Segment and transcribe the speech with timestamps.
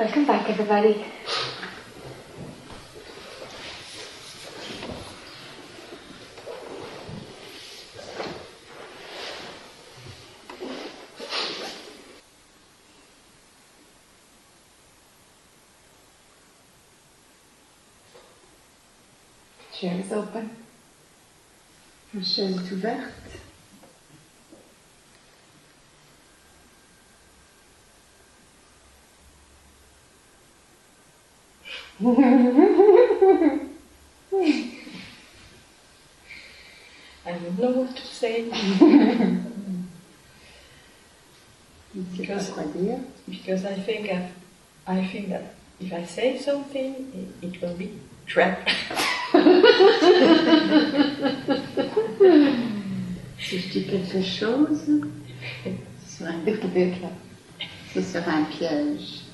[0.00, 1.04] Welcome back, everybody.
[19.78, 20.48] Chair is open.
[22.22, 23.39] Chaise est ouverte.
[32.00, 32.06] I
[37.26, 38.44] don't know what to say
[42.16, 42.52] Because-
[43.28, 44.30] because I think I've,
[44.86, 48.66] I think that if I say something, it, will be trap.
[53.38, 54.82] Si je dis quelque chose,
[57.92, 59.24] ce sera un piège.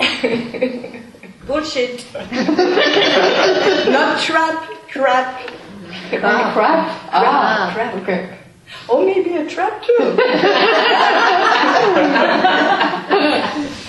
[1.46, 2.04] Bullshit.
[3.90, 5.50] Not trap, trap.
[6.12, 6.88] Ah, crap.
[7.12, 7.94] Ah, crap.
[8.02, 8.38] Okay.
[8.88, 10.16] Or maybe a trap too.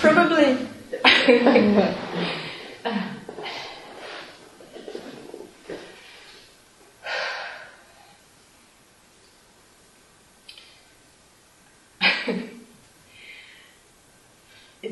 [0.00, 0.58] Probably.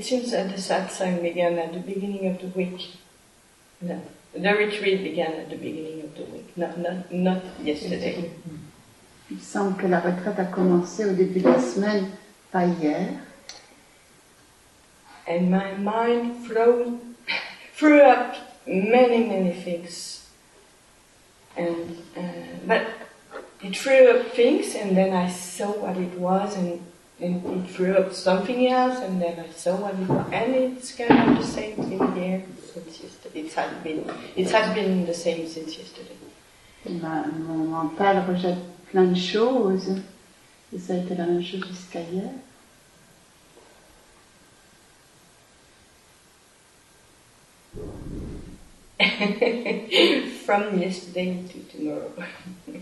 [0.05, 2.97] It seems that the satsang began at the beginning of the week.
[3.80, 4.02] No,
[4.34, 8.30] the retreat began at the beginning of the week, not, not, not yesterday.
[9.30, 12.10] Il semble que la retraite a commencé au début de la semaine,
[12.52, 13.19] pas hier.
[15.27, 17.00] and my mind threw,
[17.75, 20.28] threw up many, many things.
[21.56, 22.20] And, uh,
[22.66, 22.86] but
[23.62, 26.84] it threw up things, and then I saw what it was, and,
[27.20, 29.95] and it threw up something else, and then I saw was,
[30.33, 33.41] and it's kind of the same thing here since yesterday.
[33.41, 36.17] It has been, it has been the same since yesterday.
[36.87, 38.59] Ma- mon mental rejette
[38.91, 40.00] plein de choses.
[40.75, 42.31] Et ça a été la même chose jusqu'à hier.
[50.44, 52.12] From yesterday to tomorrow.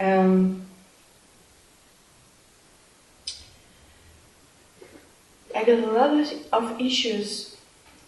[0.00, 0.67] um,
[5.54, 6.10] I got a lot
[6.52, 7.56] of, issues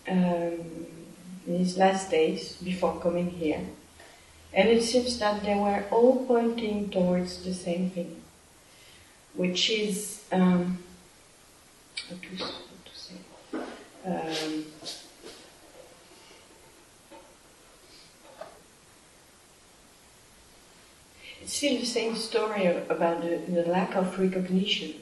[0.08, 0.86] um,
[1.46, 3.60] these last days before coming here,
[4.52, 8.20] and it seems that they were all pointing towards the same thing,
[9.34, 10.78] which is um,
[11.96, 13.14] to say.
[14.04, 14.64] Um,
[21.40, 24.94] it's still the same story about the, the lack of recognition.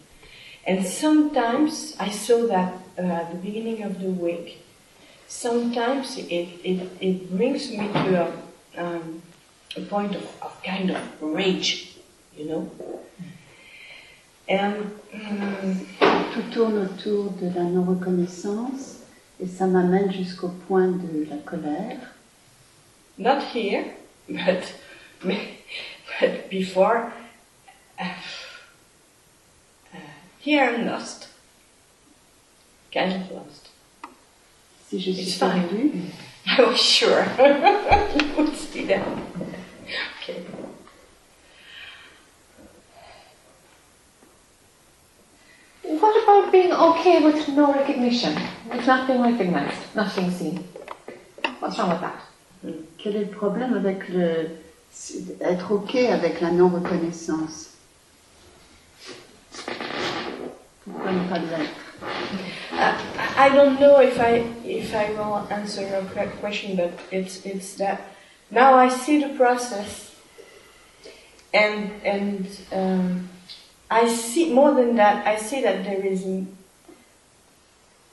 [0.68, 4.62] And sometimes I saw that uh, at the beginning of the week.
[5.26, 8.32] Sometimes it, it, it brings me to a,
[8.76, 9.22] um,
[9.76, 11.96] a point of, of kind of rage,
[12.36, 12.70] you know.
[14.46, 15.86] And um,
[16.34, 18.98] Tout tourne autour de la non-reconnaissance
[19.40, 21.98] et ça m'amène jusqu'au point de la colère.
[23.16, 23.84] not here,
[24.28, 24.74] but
[25.24, 27.12] but before.
[27.98, 28.12] Uh,
[30.48, 31.28] here I'm lost,
[32.90, 33.68] kind of lost.
[34.88, 35.68] Si je suis It's fine.
[35.68, 35.92] perdue,
[36.46, 37.26] I was sure
[38.38, 39.06] would see that.
[40.22, 40.40] Okay.
[45.82, 48.34] What about being okay with no recognition?
[48.70, 50.64] With not being recognized, not being seen?
[51.60, 52.22] What's wrong with that?
[52.96, 54.48] quel est le problème avec le
[55.42, 57.76] être ok avec la non-reconnaissance?
[60.96, 61.70] Pas l'être
[62.70, 62.94] Uh,
[63.36, 66.02] I don't know if I if I will answer your
[66.40, 68.00] question, but it's it's that
[68.52, 70.14] now I see the process,
[71.52, 73.28] and and um,
[73.90, 75.26] I see more than that.
[75.26, 76.56] I see that there is an,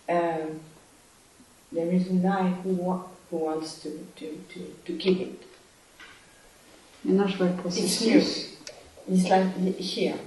[0.10, 0.60] um,
[1.72, 5.44] there is an I who wa- who wants to to to to keep it.
[7.06, 8.18] Maintenant, je vois le It's new.
[9.08, 10.18] It's like here.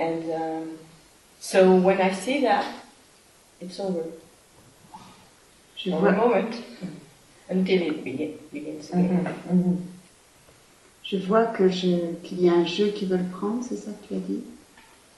[0.00, 0.78] And um,
[1.40, 2.64] so when I see that,
[3.60, 4.04] it's over.
[5.76, 6.54] Je For a moment.
[7.50, 9.26] Until it begin, begins again.
[11.02, 13.90] je vois que je- qu'il y a un jeu qui veut le prendre, c'est ça
[13.90, 14.42] que tu as dit?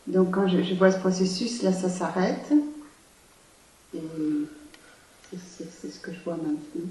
[0.06, 2.50] Donc, quand je, je vois ce processus, là, ça s'arrête.
[3.94, 3.98] Et
[5.30, 6.90] c'est- c'est c'est ce que je vois maintenant.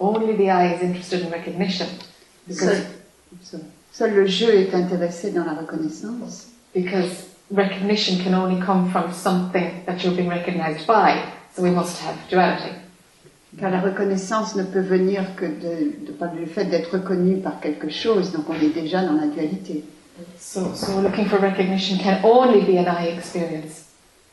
[0.00, 1.86] Only the is interested in recognition.
[2.48, 2.86] Because, Seul,
[3.42, 6.48] seul- seul le jeu est intéressé dans la reconnaissance.
[6.74, 11.22] Because recognition can only come from something that you're being recognized by.
[11.54, 12.72] So we must have duality.
[13.60, 17.60] Car la reconnaissance ne peut venir que de, de par le fait d'être reconnu par
[17.60, 19.84] quelque chose, donc on est déjà dans la dualité.
[20.38, 23.84] So, so looking for recognition can only be an I experience.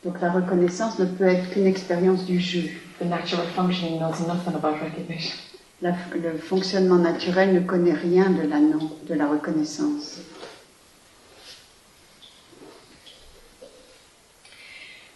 [0.04, 2.68] Donc la reconnaissance ne peut être qu'une expérience du jeu.
[3.00, 5.36] The natural functioning knows nothing about recognition.
[5.80, 10.18] La- le fonctionnement naturel ne connaît rien de la non, de la reconnaissance.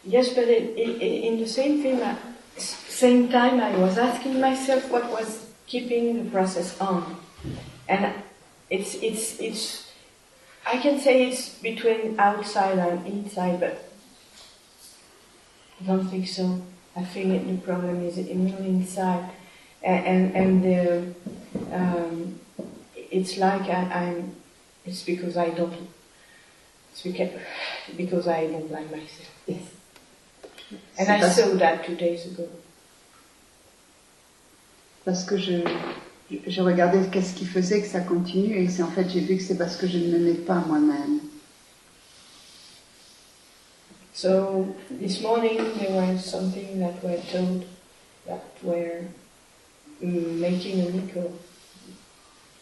[0.06, 2.14] Yes, but in, in, in the same uh,
[2.56, 7.17] same time, I was asking myself what was keeping the process on,
[7.88, 8.14] and
[8.70, 9.93] it's it's it's.
[10.64, 13.91] I can say it's between outside and inside, but
[15.81, 16.62] I don't think so.
[16.94, 19.29] I think the problem is in the inside,
[19.82, 21.14] and and, and the,
[21.75, 22.41] um,
[22.94, 24.37] it's like I, I'm.
[24.85, 25.88] It's because I don't.
[26.93, 27.31] It's because,
[27.97, 29.35] because I don't like myself.
[29.49, 29.75] Yes.
[30.98, 32.48] And I saw that two days ago.
[35.06, 35.62] parce que je,
[36.46, 39.42] je regardais qu'est-ce qui faisait que ça continue et c'est en fait j'ai vu que
[39.42, 41.20] c'est parce que je ne m'aimais pas moi-même.
[44.12, 47.64] So this morning there was something that were told
[48.26, 49.04] that were
[50.02, 51.30] mm, making a echo,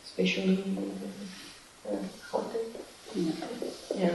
[0.05, 0.63] especially
[1.89, 1.97] uh,
[2.31, 2.61] hotel.
[3.97, 4.11] Yeah.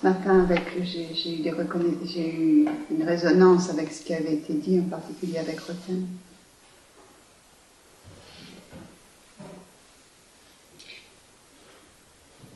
[0.00, 4.14] Ce matin, avec, j'ai, j'ai eu des reconna- j'ai eu une résonance avec ce qui
[4.14, 6.06] avait été dit, en particulier avec Roten.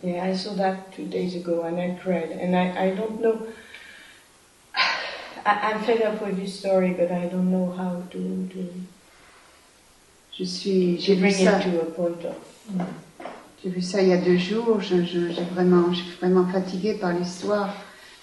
[0.03, 2.31] Yeah, I saw that two days ago and I cried.
[2.31, 3.47] And I, I don't know.
[4.75, 4.93] I,
[5.73, 8.19] I'm fed up with this story, but I don't know how to,
[8.53, 8.69] to,
[10.33, 12.35] Je suis, to j'ai vu bring ça, it to a point of.
[13.65, 14.81] J'ai vu ça il y a deux jours.
[14.81, 17.75] Je, je, j'ai vraiment, je suis vraiment fatiguée par l'histoire,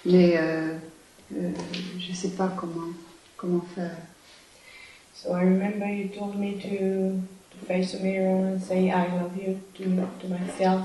[0.06, 0.74] mais euh,
[1.34, 1.50] euh,
[1.98, 2.92] je sais pas comment,
[3.36, 3.96] comment faire.
[5.14, 9.36] So I remember you told me to, to face a mirror and say I love
[9.36, 10.82] you to, to myself.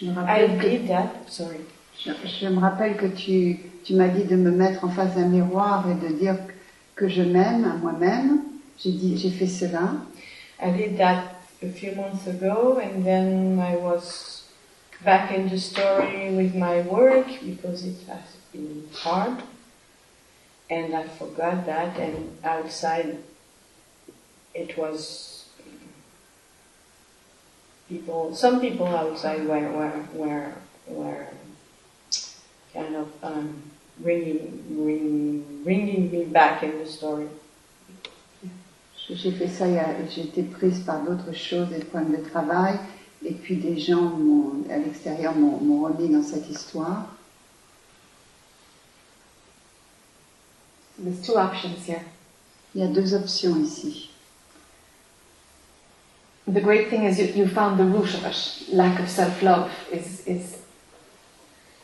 [0.00, 1.10] Je me I rappelle que, did that.
[1.26, 1.60] Sorry.
[1.98, 5.28] je, je me rappelle que tu, tu m'as dit de me mettre en face d'un
[5.28, 6.36] miroir et de dire
[6.96, 8.40] que je m'aime à moi-même.
[8.78, 9.92] J'ai dit, j'ai fait cela.
[10.62, 11.33] I did that
[11.64, 14.44] a few months ago, and then I was
[15.02, 19.42] back in the story with my work because it has been hard,
[20.68, 21.98] and I forgot that.
[21.98, 23.18] And outside,
[24.54, 25.46] it was
[27.88, 28.34] people.
[28.34, 30.52] Some people outside were were were,
[30.86, 31.26] were
[32.72, 33.62] kind of um,
[33.98, 37.28] bringing bring, bringing me back in the story.
[39.10, 39.66] J'ai fait ça,
[40.14, 42.78] j'ai été prise par d'autres choses, des problèmes de travail,
[43.24, 44.12] et puis des gens
[44.70, 47.06] à l'extérieur m'ont m'ont remis dans cette histoire.
[51.02, 52.02] There's two options here.
[52.74, 54.10] Il y a deux options ici.
[56.46, 58.68] The great thing is you, you found the root of it.
[58.72, 60.58] Lack of self-love is, is,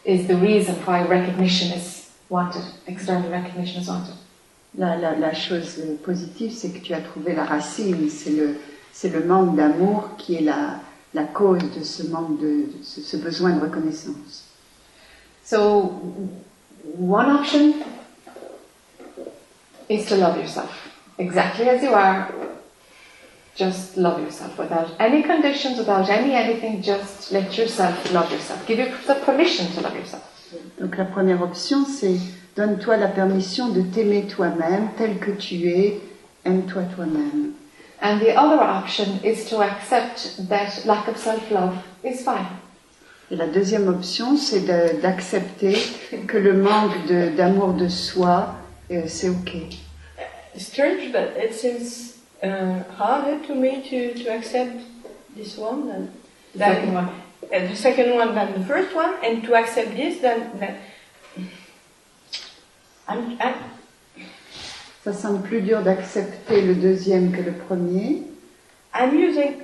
[0.04, 2.62] is the reason why recognition is wanted.
[2.86, 4.14] External recognition is wanted.
[4.78, 9.56] La, la, la chose positive, c'est que tu as trouvé la racine, c'est le, manque
[9.56, 14.44] d'amour qui est la, cause de ce manque de, ce besoin de reconnaissance.
[15.44, 16.00] So,
[16.96, 17.74] one option
[19.88, 20.90] is to love yourself
[21.20, 22.28] exactly as you are.
[23.56, 26.80] Just love yourself without any conditions, without any anything.
[26.80, 28.66] Just let yourself love yourself.
[28.66, 30.22] Give yourself permission to love yourself.
[30.80, 32.16] Donc la première option, c'est
[32.56, 36.00] donne-toi la permission de t'aimer toi-même tel que tu es,
[36.44, 37.52] aime-toi toi-même.
[38.02, 42.46] And the other option is to accept that lack of self-love is fine.
[43.30, 45.76] Et la deuxième option, c'est de- d'accepter
[46.26, 48.54] que le manque de- d'amour de, soi,
[48.90, 49.52] euh, c'est OK.
[50.56, 54.72] strange, but it seems uh, harder to me to, to accept
[55.36, 56.08] this one than,
[56.54, 57.08] The than second one.
[57.52, 60.74] uh, the second one than the first one, and to accept this than, than
[65.02, 68.22] Ça semble plus dur d'accepter le deuxième que le premier.
[68.94, 69.54] I'm using.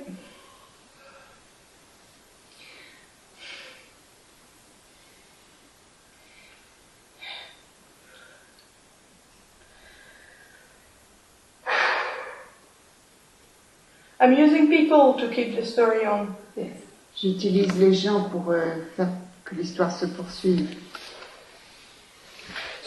[14.19, 16.35] I'm using people to keep the story on.
[16.57, 16.71] Yes.
[17.15, 18.61] J'utilise les gens pour euh,
[18.95, 19.09] faire
[19.45, 20.67] que l'histoire se poursuive.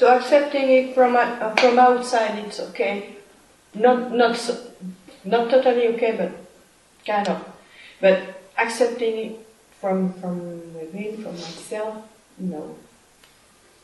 [0.00, 3.16] So accepting it from uh, from outside, it's okay.
[3.74, 4.56] Not not so,
[5.24, 6.32] not totally okay, but
[7.04, 7.44] kind of.
[8.00, 9.46] But accepting it
[9.78, 11.96] from from within, from myself,
[12.38, 12.76] no.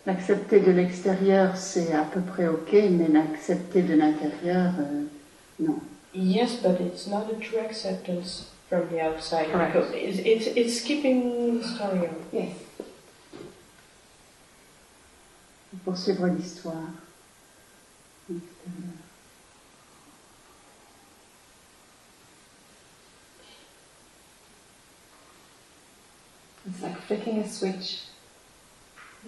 [0.07, 5.05] L'accepter de l'extérieur, c'est à peu près ok, mais l'accepter de l'intérieur, euh,
[5.59, 5.81] non.
[6.15, 9.53] Yes, but it's not a true acceptance from the outside.
[9.53, 9.75] Correct.
[9.75, 12.17] Because it's, it's, it's keeping the story on.
[12.33, 12.66] Yes.
[15.85, 16.91] Poursuivre l'histoire.
[26.69, 28.03] It's like flicking a switch.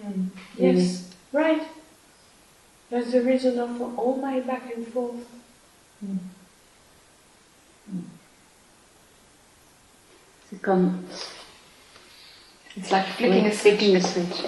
[0.03, 0.27] Mm.
[0.57, 1.61] Yes, right.
[2.89, 5.25] That's the reason of all my back and forth.
[6.05, 6.17] Mm.
[7.91, 8.03] Mm.
[10.49, 11.05] C'est comme
[12.75, 13.77] It's like flicking a switch.
[13.77, 14.41] flicking a switch.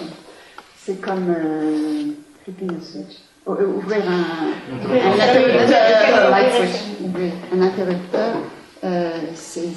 [0.84, 2.12] C'est comme euh,
[2.42, 3.18] flicking a switch.
[3.46, 6.30] O- Ouvrir un, un interrupteur.
[6.30, 6.80] Light switch.
[7.02, 8.36] Ouvrir un interrupteur,
[8.84, 9.68] euh, c'est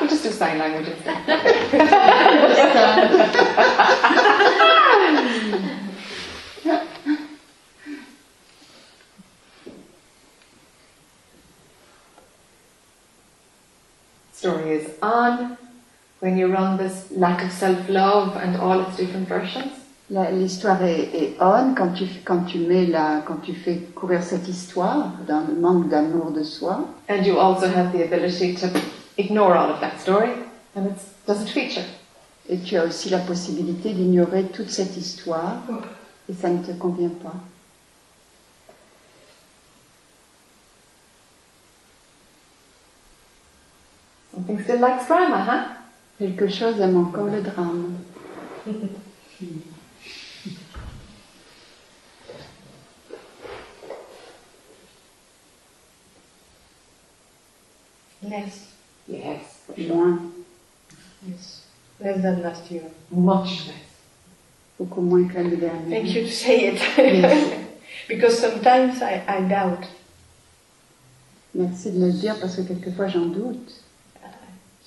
[0.00, 1.18] We'll just do sign language instead.
[14.42, 15.56] Story is on
[16.18, 19.70] when you run this lack of self-love and all its different versions.
[20.10, 24.48] L'histoire est, est on quand tu, quand tu mets la, quand tu fais courir cette
[24.48, 26.88] histoire dans le manque d'amour de soi.
[27.08, 28.66] And you also have the ability to
[29.16, 30.32] ignore all of that story
[30.74, 31.84] and it doesn't feature.
[32.48, 35.62] Et tu as aussi la possibilité d'ignorer toute cette histoire
[36.28, 37.34] et ça ne te convient pas.
[44.32, 45.64] Something still likes drama, huh?
[46.18, 47.98] Quelque chose aime encore le drame.
[58.22, 58.68] Less.
[59.08, 59.40] Yes.
[59.76, 60.32] Moins,
[61.26, 61.66] Yes.
[62.00, 62.84] Less than last year.
[63.10, 63.76] Much less.
[64.78, 65.88] beaucoup moins que l'année dernière.
[65.88, 66.80] Thank you to say it.
[66.98, 67.58] Yes.
[68.08, 69.86] because sometimes I, I doubt.
[71.54, 73.81] Merci de me le dire parce que quelquefois j'en doute.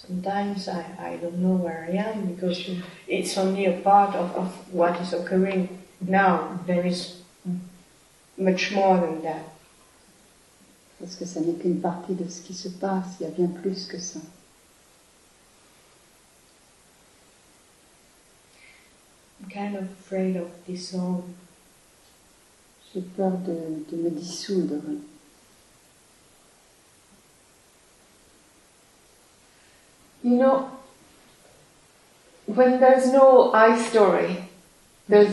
[0.08, 2.70] Sometimes I, I don't know where I am because
[3.08, 6.60] it's only a part of, of what is occurring now.
[6.68, 7.22] There is
[8.38, 9.44] much more than that.
[11.00, 13.48] Parce que ça n'est qu'une partie de ce qui se passe, il y a bien
[13.48, 14.20] plus que ça.
[19.42, 21.24] I'm kind of afraid of dissolve.
[22.94, 24.82] J'ai peur de, de me dissoudre.
[30.26, 30.72] You know,
[32.48, 34.38] when there's no I story,
[35.08, 35.30] there's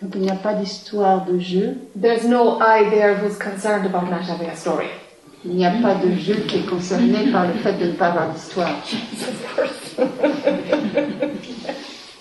[0.00, 4.08] Donc il n'y a pas d'histoire de jeu, there's no I there who's concerned about
[4.08, 4.86] not having a story.
[5.44, 8.10] il n'y a pas de jeu qui est concerné par le fait de ne pas
[8.10, 8.70] avoir d'histoire.
[8.70, 9.96] Of course.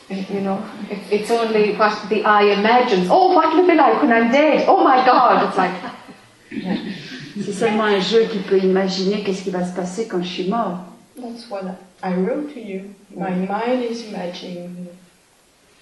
[0.09, 0.57] You know,
[0.89, 3.09] it, it's only what the I imagines.
[3.11, 4.65] Oh, what will it be like when I'm dead?
[4.67, 5.49] Oh my God!
[5.49, 5.71] It's like
[7.43, 10.49] C'est seulement un jeu qui peut imaginer qu'est-ce qui va se passer quand je suis
[10.49, 10.79] mort.
[11.15, 11.65] That's what
[12.01, 12.95] I wrote to you.
[13.13, 13.49] My mm.
[13.49, 14.87] mind is imagining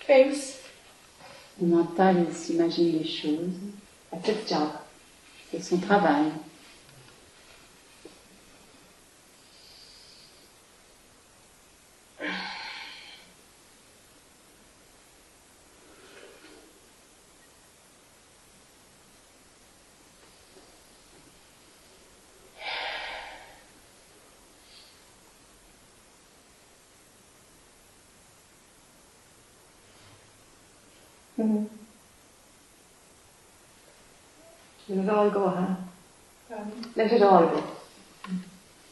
[0.01, 0.57] things.
[1.61, 3.51] Mon mental il s'imagine les choses,
[4.11, 4.69] that's its job.
[5.51, 6.31] c'est son travail.
[31.39, 31.63] Mm-hmm.
[34.89, 35.75] Let it all go, huh?
[36.57, 37.63] Um, Let it all go.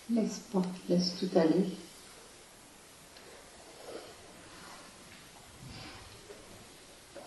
[0.10, 1.66] Laisse, pas- laisse tout aller.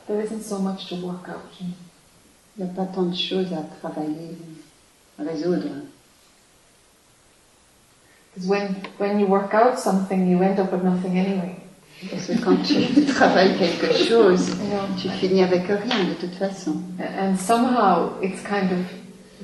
[0.07, 1.45] There isn't so much to work out.
[1.61, 1.75] you know.
[2.57, 4.37] Il n'y a pas tant de choses à travailler,
[5.19, 5.69] à résoudre.
[8.35, 11.57] Because when, when you work out something, you end up with nothing anyway.
[12.09, 14.57] Parce que quand tu travailles quelque chose,
[15.01, 16.77] tu finis avec rien de toute façon.
[16.99, 18.87] And somehow it's kind of,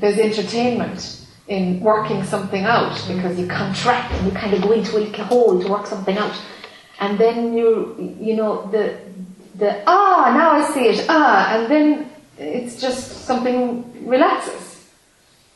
[0.00, 4.96] there's entertainment in working something out because you contract and you kind of go into
[4.96, 6.32] a little hole to work something out.
[6.98, 8.96] And then you, you know, the,
[9.54, 14.88] the, ah, now I see it, ah, and then it's just something relaxes.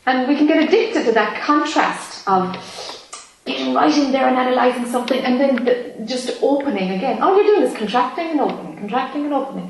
[0.05, 2.57] And we can get addicted to that contrast of
[3.51, 5.75] getting right in there and analysing something and then the,
[6.07, 7.23] just opening again.
[7.23, 9.69] All you're doing is contracting and opening, contracting and opening.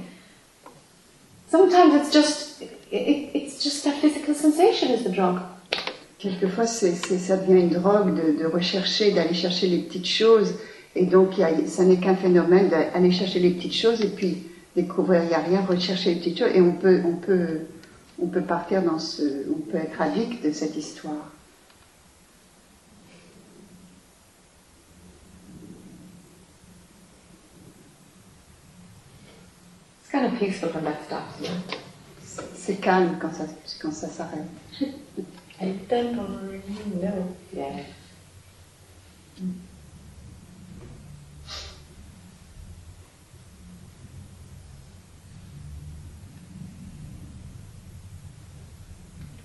[1.48, 5.40] Sometimes it's just it, it, it's just that physical sensation is the drug.
[6.18, 10.52] quelquefois, c'est, c'est- ça devient une drogue de, de rechercher, d'aller chercher les petites choses.
[10.94, 14.42] Et donc, y a- ça n'est qu'un phénomène d'aller chercher les petites choses et puis
[14.76, 16.50] découvrir, il n'y a rien, rechercher les petites choses.
[16.54, 17.60] Et on peut, on peut,
[18.22, 21.24] on peut partir dans ce, on peut être addict de cette histoire.
[30.12, 31.40] It's kind of peaceful when that stops.
[31.40, 31.50] Yeah.
[32.56, 33.44] C'est calme quand ça,
[33.80, 34.44] quand ça s'arrête.
[35.60, 36.62] And temporary,
[37.00, 37.36] no.
[37.52, 37.84] Yeah.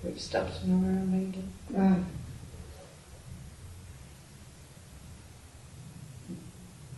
[0.02, 1.44] We've stopped nowhere maybe.
[1.72, 2.04] Mm.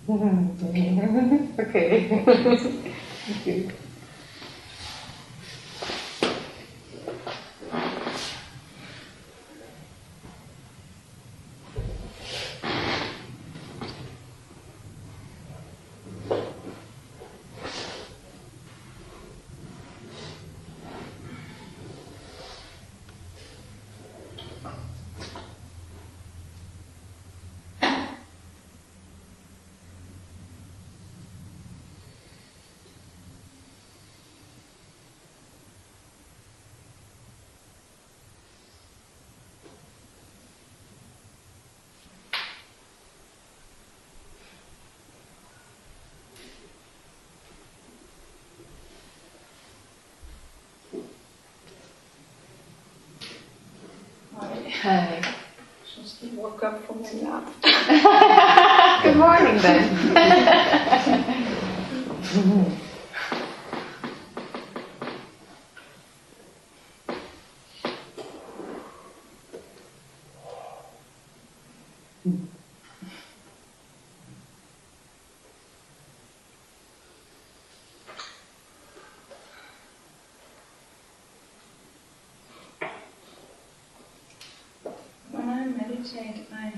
[1.61, 2.23] okay.
[2.25, 2.95] Thank
[3.29, 3.73] you.
[54.89, 55.21] Hi.
[55.85, 57.45] just woke up from a nap.
[59.03, 59.85] Good morning then.
[86.15, 86.73] meditate, I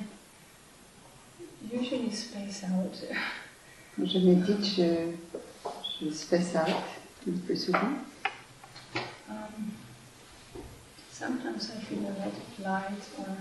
[1.70, 2.96] usually space out.
[3.96, 5.12] Quand je médite, je,
[6.00, 6.84] je space out
[7.26, 7.98] le plus souvent.
[9.28, 9.72] Um,
[11.12, 13.36] sometimes I feel a lot of light or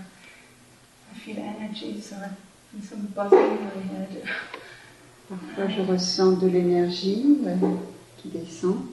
[1.12, 2.30] I feel energies or
[2.82, 4.22] some buzzing in my head.
[5.28, 7.56] Parfois, je ressens de l'énergie euh,
[8.18, 8.86] qui descend.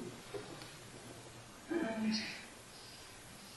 [1.71, 2.13] And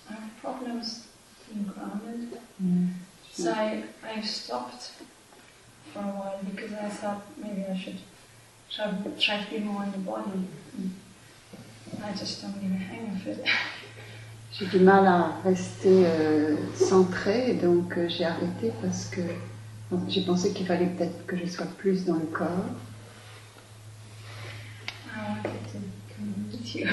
[0.09, 1.09] I have problems
[1.47, 2.41] being grounded.
[2.63, 2.89] Mm.
[3.33, 4.93] So I, I stopped
[5.93, 7.99] for a while because I thought maybe I should
[8.81, 10.47] try, try to be more in the body.
[12.03, 13.45] I just don't a hang of it.
[14.53, 19.21] J'ai du mal à rester euh, centrée, donc euh, j'ai arrêté parce que
[20.09, 22.49] j'ai pensé qu'il fallait peut-être que je sois plus dans le corps.
[25.07, 25.79] I wanted to
[26.13, 26.89] come meet you.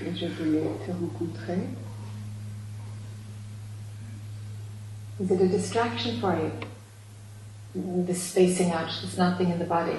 [0.00, 1.58] Et je voulais te rencontrer.
[5.20, 6.50] Is it a distraction for you?
[8.06, 9.98] This spacing out, this nothing in the body.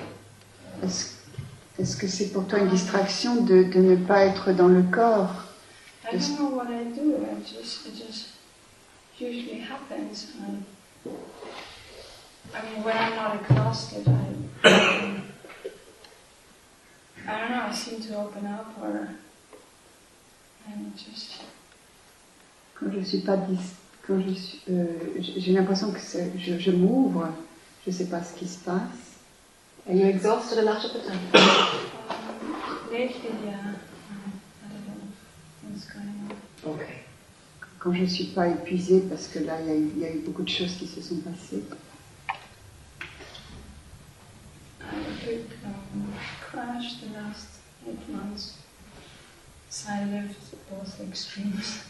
[0.83, 1.16] Est-ce
[1.79, 5.43] est-ce que c'est pour toi une distraction de, de ne pas être dans le corps
[6.11, 7.17] I don't know what I do.
[7.17, 8.29] I just it just
[9.19, 10.27] usually happens.
[10.39, 11.09] I,
[12.55, 14.13] I mean, when I'm not exhausted, I
[17.27, 17.63] I don't know.
[17.69, 19.09] I seem to open up, or
[20.69, 21.41] and it just
[22.79, 24.85] Quand je suis pas dis- quand je suis, euh,
[25.19, 25.99] j'ai l'impression que
[26.37, 27.27] je, je m'ouvre,
[27.85, 29.06] je sais pas ce qui se passe.
[29.87, 31.19] Are you exhausted a lot of the time?
[32.09, 33.73] um, lately, yeah.
[33.73, 35.07] I don't know
[35.69, 36.31] what's going
[36.65, 36.71] on.
[36.73, 36.93] Okay.
[37.79, 40.09] Quand je suis pas épuisée, parce que là il y, a eu- il y a
[40.11, 41.63] eu beaucoup de choses qui se sont passées.
[44.81, 47.47] I had a um, crash the last
[47.87, 48.55] eight months.
[49.69, 50.35] So I lived
[50.69, 51.83] both extremes.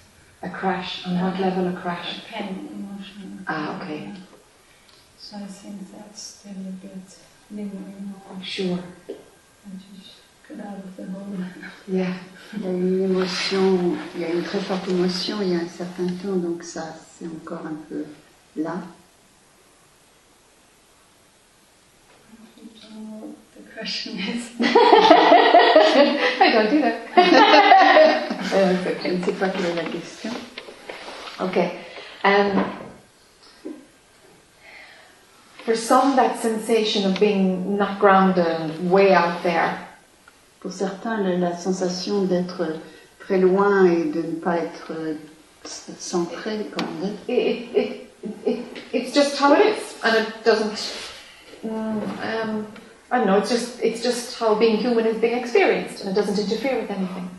[0.43, 1.03] A crash.
[1.07, 2.21] On what level a crash?
[2.29, 3.39] Pain, emotional.
[3.47, 4.01] Ah, okay.
[4.03, 4.15] Yeah.
[5.17, 7.17] So I think that's still a bit
[7.51, 8.41] lingering on.
[8.43, 8.79] Sure.
[9.09, 9.13] I
[9.95, 11.37] just got out of the hole.
[11.87, 12.13] Yeah.
[12.53, 15.59] Il y a une émotion, il y a une très forte émotion il y a
[15.59, 18.05] un certain temps, donc ça c'est encore un peu
[18.55, 18.75] là.
[23.53, 24.51] The question is.
[24.61, 26.95] I don't do that.
[29.03, 30.31] Je ne sais pas quelle est la question.
[31.39, 31.71] Okay.
[32.23, 32.63] Um,
[35.67, 39.77] for some, that sensation of being not grounded way out there,
[40.61, 42.63] Pour certains, la, la sensation d'être
[43.19, 44.93] très loin et de ne pas être
[45.63, 47.15] centré, comme.
[47.27, 48.09] It, it,
[48.45, 48.59] it,
[48.93, 50.73] it's just how it is, and it doesn't.
[51.63, 52.65] mm, um,
[53.11, 53.37] I don't know.
[53.37, 56.89] It's just it's just how being human is being experienced, and it doesn't interfere with
[56.89, 57.29] anything.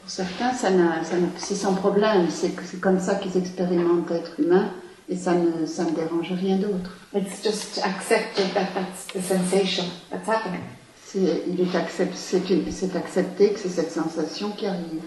[0.00, 4.72] Pour certains, ça n'a- ça c'est sans problème, c'est comme ça qu'ils expérimentent l'être humain
[5.10, 6.90] et ça ne, ça ne dérange rien d'autre.
[7.14, 10.60] It's just accepted that that's the sensation that's happening.
[11.04, 15.00] C'est il est accep- c'est une- c'est accepté que c'est cette sensation qui arrive.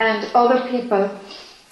[0.00, 1.08] And other people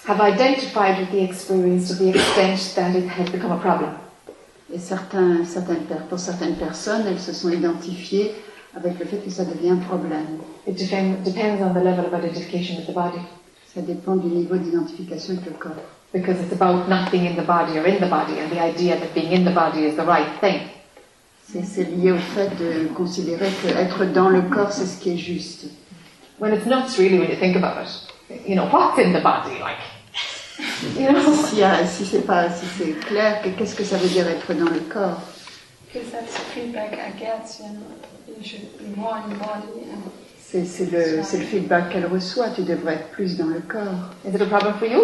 [0.07, 3.89] have identified with the experience to the extent that it has become a problem.
[4.73, 8.31] Et certains, certaines, pour certaines personnes, elles se sont identifiées
[8.75, 10.39] avec le fait que ça devient un problème.
[10.67, 13.19] It depend, depends on the level of identification with the body,
[13.75, 15.73] Ça dépend du niveau d'identification avec le corps.
[16.13, 18.97] Because it's about not being in the body or in the body, and the idea
[18.99, 20.69] that being in the body is the right thing.
[21.51, 25.17] C'est c'est lié au fait de considérer qu'être dans le corps, c'est ce qui est
[25.17, 25.65] juste.
[26.39, 27.89] When it's not really when you think about it.
[28.47, 29.77] You know, what's in the body, like?
[30.97, 31.33] You know?
[31.33, 34.53] Si, euh, si c'est pas, si c'est clair, que- qu'est-ce que ça veut dire être
[34.53, 35.21] dans le corps?
[35.87, 38.35] Because that's the feedback I get, you know.
[38.37, 40.01] You should be more in the body and
[40.49, 42.49] C'est le, c'est le feedback qu'elle reçoit.
[42.51, 44.11] Tu devrais être plus dans le corps.
[44.25, 45.01] Is it a problem for you?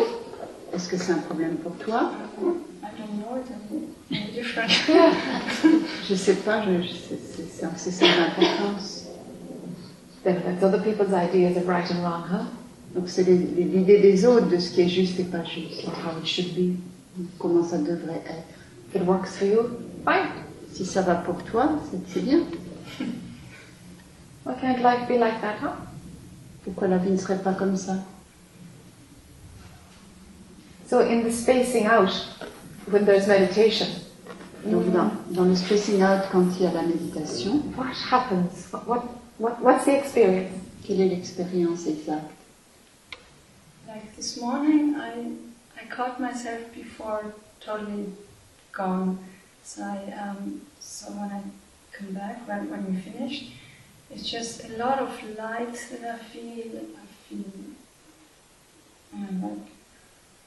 [0.74, 2.12] Est-ce que c'est un problème pour toi.
[6.08, 6.62] Je sais pas.
[7.78, 9.06] C'est- l'importance.
[10.24, 12.46] Then that's other people's ideas of right and wrong, huh?
[12.94, 15.86] Donc c'est l'idée des autres de ce qui est juste et pas juste.
[15.88, 16.76] How it should be.
[17.38, 18.44] Comment ça devrait être.
[18.90, 19.62] If it works for you,
[20.06, 20.28] fine.
[20.74, 22.40] Si ça va pour toi, c'est- c'est bien.
[24.46, 25.70] Why can't life be like that, huh?
[26.64, 27.94] Pourquoi la vie ne serait pas comme ça?
[30.90, 32.12] So in the spacing out,
[32.90, 33.88] when there's meditation,
[34.66, 38.68] Donc dans, dans le spacing out, quand il y a la méditation, what happens?
[38.72, 39.04] What, what,
[39.38, 40.52] what what's the experience?
[40.84, 42.32] quelle est l'expérience exacte
[43.88, 45.32] Like this morning, I
[45.80, 48.12] I caught myself before totally
[48.72, 49.20] gone.
[49.64, 51.42] So I um, so when I
[51.92, 53.52] come back, when when we finished,
[54.10, 56.82] it's just a lot of light that I feel.
[56.98, 57.46] I feel,
[59.14, 59.79] and I'm like,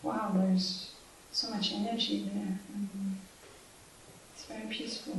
[0.03, 0.91] wow, there's
[1.33, 2.59] so much energy there.
[2.75, 2.89] And
[4.35, 5.15] it's very peaceful.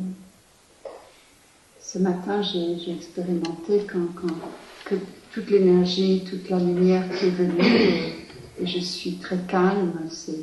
[1.82, 4.39] Ce matin, j'ai expérimenté quand, quand-
[4.86, 4.96] que
[5.34, 8.13] toute l'énergie, toute la lumière qui est venue, et,
[8.62, 10.34] et je suis très calme, c'est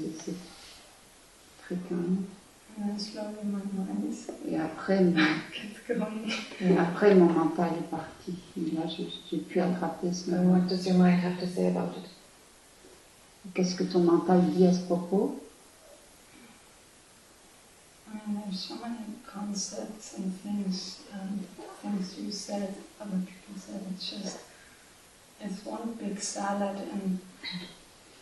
[1.63, 2.25] très calme.
[2.79, 4.15] And then slowly my mind
[4.49, 5.13] Et après, mon,
[5.89, 6.77] going.
[6.79, 8.35] après, mon mental est parti.
[8.57, 8.83] Et là,
[9.31, 10.53] j'ai pu attraper ce And moment.
[10.61, 12.09] what does your mind have to say about it?
[13.55, 15.41] Qu'est-ce que ton mental dit à ce propos?
[18.09, 21.41] I mean, there's so many concepts and things, um,
[21.83, 23.81] things you said, other people said.
[23.95, 24.39] It's just,
[25.41, 27.19] it's one big salad, and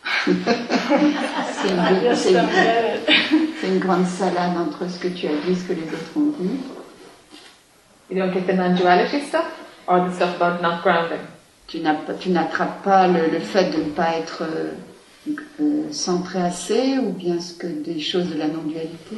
[0.25, 0.31] C'est
[1.77, 3.49] I une, just c'est don't une- get it.
[3.59, 6.17] c'est une grande salade entre ce que tu as dit et ce que les autres
[6.17, 6.59] ont dit.
[8.09, 9.45] You don't get the non-duality stuff,
[9.87, 11.19] or the stuff about not grounding?
[11.67, 14.71] Tu n'as pas- tu n'attrapes pas le, le fait de ne pas être euh,
[15.59, 19.17] euh, centré assez ou bien ce que des choses de la non-dualité?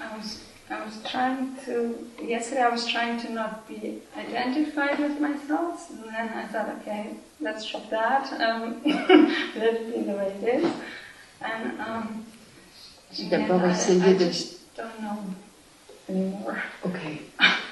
[0.00, 0.38] I was,
[0.70, 1.96] I was trying to.
[2.24, 6.68] Yesterday, I was trying to not be identified with my thoughts, and then I thought,
[6.82, 8.30] okay, let's drop that.
[8.40, 10.70] Um, let it be the way it is.
[11.42, 12.24] And um,
[13.12, 14.30] J'ai d'abord I, essayé de,
[14.76, 15.18] don't know
[16.08, 16.56] anymore.
[16.84, 17.22] Okay.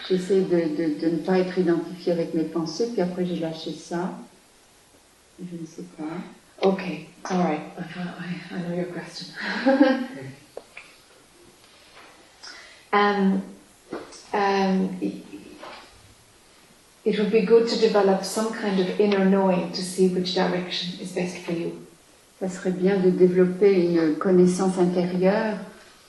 [0.08, 3.72] j'essaie de, de- de ne pas être identifié avec mes pensées, puis après j'ai lâché
[3.72, 4.12] ça.
[5.38, 6.04] Je ne sais pas.
[6.62, 7.06] Okay.
[7.30, 7.60] All right.
[7.78, 9.34] I, I, I know your question.
[12.92, 13.42] um,
[14.32, 14.98] um,
[17.04, 20.98] it would be good to develop some kind of inner knowing to see which direction
[21.00, 21.86] is best for you.
[22.40, 25.56] Ça serait bien de développer une connaissance intérieure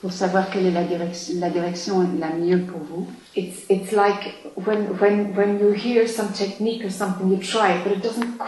[0.02, 3.06] pour savoir quelle est la direction, la direction la mieux pour vous.
[3.34, 7.84] It's it's like when when when you hear some technique or something, you try it,
[7.84, 8.38] but it doesn't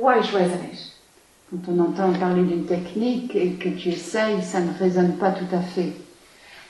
[0.00, 0.93] quite resonate.
[1.50, 5.54] Quand on entend parler d'une technique et que tu essayes, ça ne résonne pas tout
[5.54, 5.92] à fait.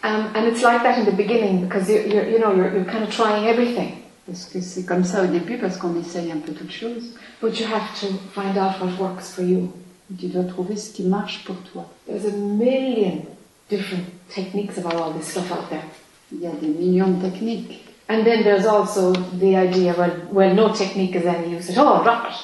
[0.02, 2.84] Um, and it's like that in the beginning because you you're, you know you're, you're
[2.84, 3.92] kind of trying everything,
[4.26, 7.14] Parce que c'est comme ça au début, parce qu'on essaye un peu toutes choses.
[7.40, 9.70] but you have to find out what works for you.
[10.18, 11.86] Tu dois trouver ce qui marche pour toi.
[12.06, 13.22] There's a million
[13.70, 15.84] different techniques about all this stuff out there.
[16.32, 17.80] Il y a des millions de techniques.
[18.06, 22.02] And then there's also the idea, well, well, no technique is any use at all,
[22.02, 22.36] drop it.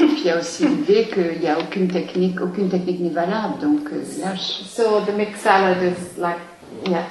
[0.00, 3.10] Et puis il y a aussi l'idée qu'il n'y a aucune technique, aucune technique n'est
[3.10, 4.62] valable, donc euh, lâche.
[4.64, 6.38] So the mixed salad is like,
[6.86, 7.06] yeah,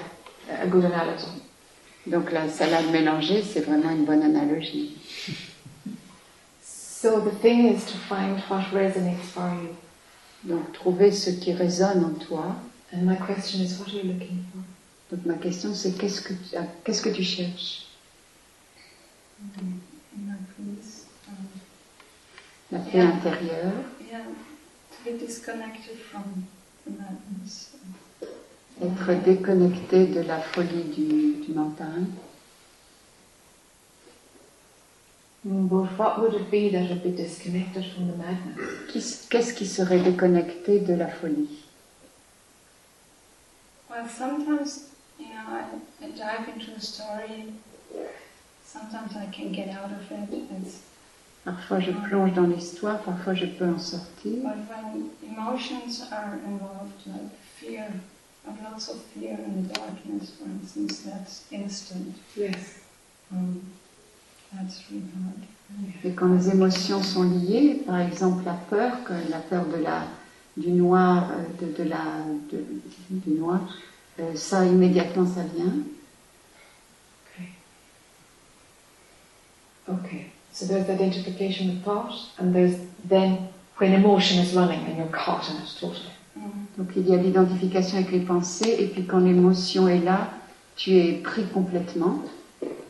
[0.61, 1.27] a good analogy.
[2.07, 4.97] Donc la salade mélangée, c'est vraiment une bonne analogie.
[6.61, 9.75] So the thing is to find what resonates for you.
[10.43, 12.55] Donc trouver ce qui résonne en toi.
[12.91, 14.54] And my question is, what are you looking for?
[15.11, 17.85] Donc ma question c'est qu'est-ce que tu, ah, qu'est-ce que tu cherches?
[19.41, 19.79] Um,
[22.71, 23.07] La paix Yeah.
[23.13, 23.73] intérieure,
[24.09, 26.23] yeah, to be disconnected from
[26.85, 27.71] the madness.
[28.81, 32.05] être déconnecté de la folie du, du mental.
[35.45, 39.27] Mm, what would it be that would be disconnected from the madness?
[39.29, 41.63] Qu'est-ce qui serait déconnecté de la folie?
[43.89, 44.89] Well, sometimes,
[45.19, 47.53] you know, I, I dive into a story.
[48.65, 50.29] Sometimes I can get out of it.
[50.61, 50.79] It's,
[51.45, 54.41] Parfois je plonge dans l'histoire, parfois je peux en sortir.
[54.41, 57.85] but when emotions are involved, like fear,
[58.47, 62.15] I've lots of fear in the darkness, for instance, that's instant.
[62.35, 62.79] Yes.
[63.31, 63.61] Um,
[64.55, 65.43] that's really hard.
[66.03, 70.07] Et quand les émotions sont liées, par exemple la peur, que la peur de la,
[70.57, 72.65] du noir, euh, de, de la, de-
[73.11, 73.61] du noir,
[74.19, 75.73] euh, ça immédiatement ça vient.
[79.87, 80.31] Okay.
[80.51, 85.49] So there's identification with thought, and there's then when emotion is running and you're caught
[85.49, 86.11] in it totally.
[86.35, 86.65] Mm.
[86.77, 90.31] Donc il y a l'identification avec les pensées, et puis quand l'émotion est là,
[90.75, 92.21] tu es pris complètement.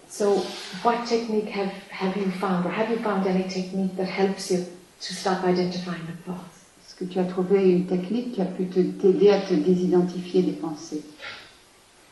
[0.08, 0.46] So,
[0.84, 4.60] what technique have, have you found, or have you found any technique that helps you
[5.02, 6.55] to stop identifying with thoughts?
[6.98, 10.54] Est-ce que tu as trouvé une technique qui a pu t'aider à te désidentifier des
[10.54, 11.04] pensées.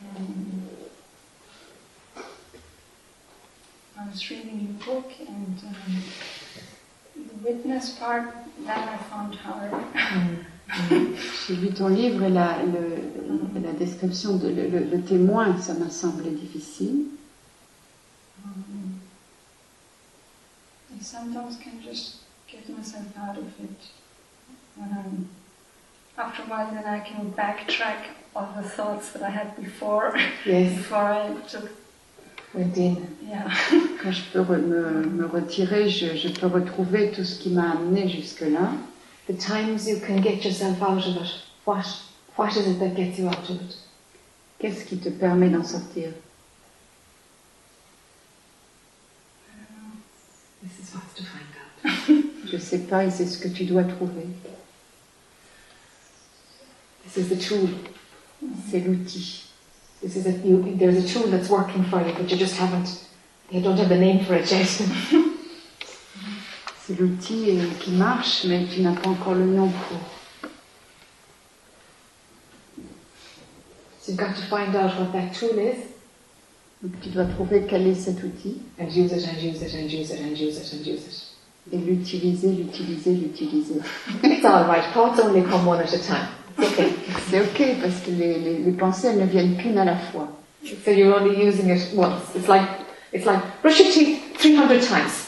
[0.02, 0.68] Um,
[3.96, 6.02] I was reading a book and um,
[7.16, 8.34] the witness part
[8.66, 9.72] that I found hard.
[11.48, 15.72] J'ai lu ton livre et la, le- la description de le, le- le témoin, ça
[15.74, 17.06] m'a semblé difficile.
[18.44, 19.00] Um,
[20.94, 22.16] I sometimes can just
[22.46, 24.03] get myself out of it
[24.76, 25.28] when I'm.
[26.16, 28.04] After a while, then I can backtrack
[28.36, 31.70] all the thoughts that I had before, Yes, before I took.
[32.54, 33.16] went in.
[33.28, 33.48] Yeah.
[34.00, 37.72] Quand je peux re- me, me retirer, je, je peux retrouver tout ce qui m'a
[37.72, 38.72] amené jusque-là.
[39.26, 41.32] The times you can get yourself out of it,
[41.64, 41.84] what,
[42.36, 43.76] what is it that gets you out of it?
[44.60, 46.12] Qu'est-ce qui te permet d'en sortir?
[50.62, 52.24] This is what's to find out.
[52.52, 54.26] Je sais pas et c'est ce que tu dois trouver.
[57.14, 57.68] This is the tool.
[58.68, 59.44] C'est l'outil.
[60.02, 63.06] This is a, you, there's a tool that's working for you, but you just haven't,
[63.50, 64.66] you don't have the name for it yet.
[66.86, 69.98] C'est l'outil euh, qui marche, mais tu n'as pas encore le nom pour.
[74.00, 75.78] so you've got to find out what that tool is,
[76.82, 79.90] Donc tu dois trouver quel est cet outil and use it, and use it, and
[79.90, 81.34] use it, and use it, and use it.
[81.72, 83.80] et l'utiliser, l'utiliser, l'utiliser.
[84.22, 84.84] It's all right.
[84.92, 86.28] Thoughts only come one at a time.
[87.30, 90.28] C'est ok parce que les, les- les pensées elles ne viennent qu'une à la fois.
[90.84, 92.22] So you're only using it once.
[92.34, 92.66] It's like
[93.12, 95.26] it's like brush your teeth 300 times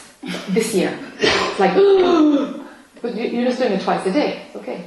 [0.53, 0.91] this year.
[1.21, 1.73] It's like,
[3.01, 4.41] but you- you're just doing it twice a day.
[4.47, 4.79] It's okay.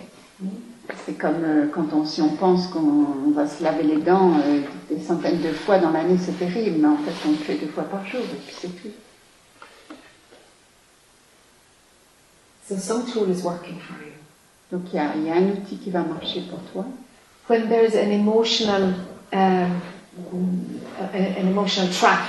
[1.06, 4.60] C'est comme euh, quand on, si on pense qu'on va se laver les dents euh,
[4.90, 7.68] des centaines de fois dans l'année, c'est terrible, mais en fait on le fait deux
[7.68, 8.88] fois par jour et puis c'est tout.
[12.68, 14.12] So some tool is working for you.
[14.72, 16.86] Donc il y a, il y a un outil qui va marcher pour toi.
[17.48, 18.94] When there's an emotional,
[19.32, 19.80] um,
[21.12, 22.28] an emotional trap,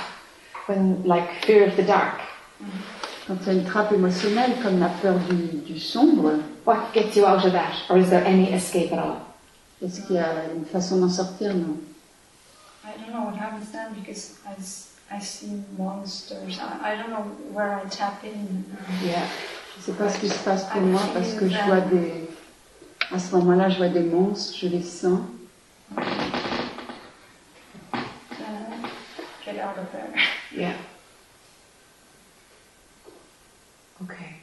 [0.66, 2.20] when like fear of the dark,
[3.26, 6.32] Quand il y a une trappe émotionnelle comme la peur du, du sombre,
[6.66, 9.20] what gets you out of that, or is there any escape at all?
[9.84, 11.76] est-ce qu'il y a une façon d'en sortir Non?
[12.84, 16.58] I don't know what happens then because I, I see monsters.
[16.58, 18.64] I, I don't know where I tap in.
[19.04, 19.26] Yeah.
[19.84, 22.28] Je ne sais pas ce qui se passe pour moi parce que je vois des...
[23.10, 25.22] À ce moment-là, je vois des monstres, je les sens.
[25.96, 26.02] Uh,
[29.44, 30.14] get out of there.
[30.56, 30.76] Yeah.
[34.04, 34.36] Okay.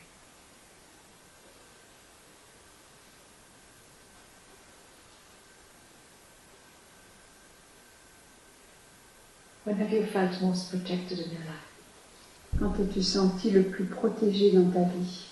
[9.63, 11.69] When have you felt most protected in your life?
[12.59, 15.28] Quand t'es-tu senti le plus protégé dans ta vie?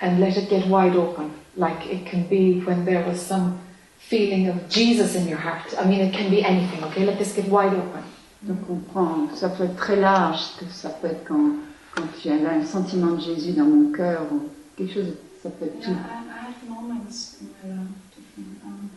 [0.00, 1.32] And let it get wide open.
[1.56, 3.60] Like it can be when there was some
[3.98, 5.74] feeling of Jesus in your heart.
[5.78, 7.04] I mean, it can be anything, okay?
[7.04, 8.04] Let this get wide open.
[8.42, 11.56] Donc on prend, ça peut être très large, que ça peut être quand,
[11.94, 15.50] quand tu as là un sentiment de Jésus dans mon cœur, ou quelque chose, ça
[15.50, 15.90] peut être tout.
[15.90, 17.88] I, I had moments in my life.
[18.14, 18.88] Different, um,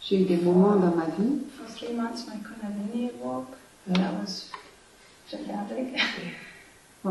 [0.00, 3.56] J'ai eu des moments dans ma vie, for three months, my Kundalini walk.
[3.86, 4.50] That was
[5.30, 6.00] gigantic.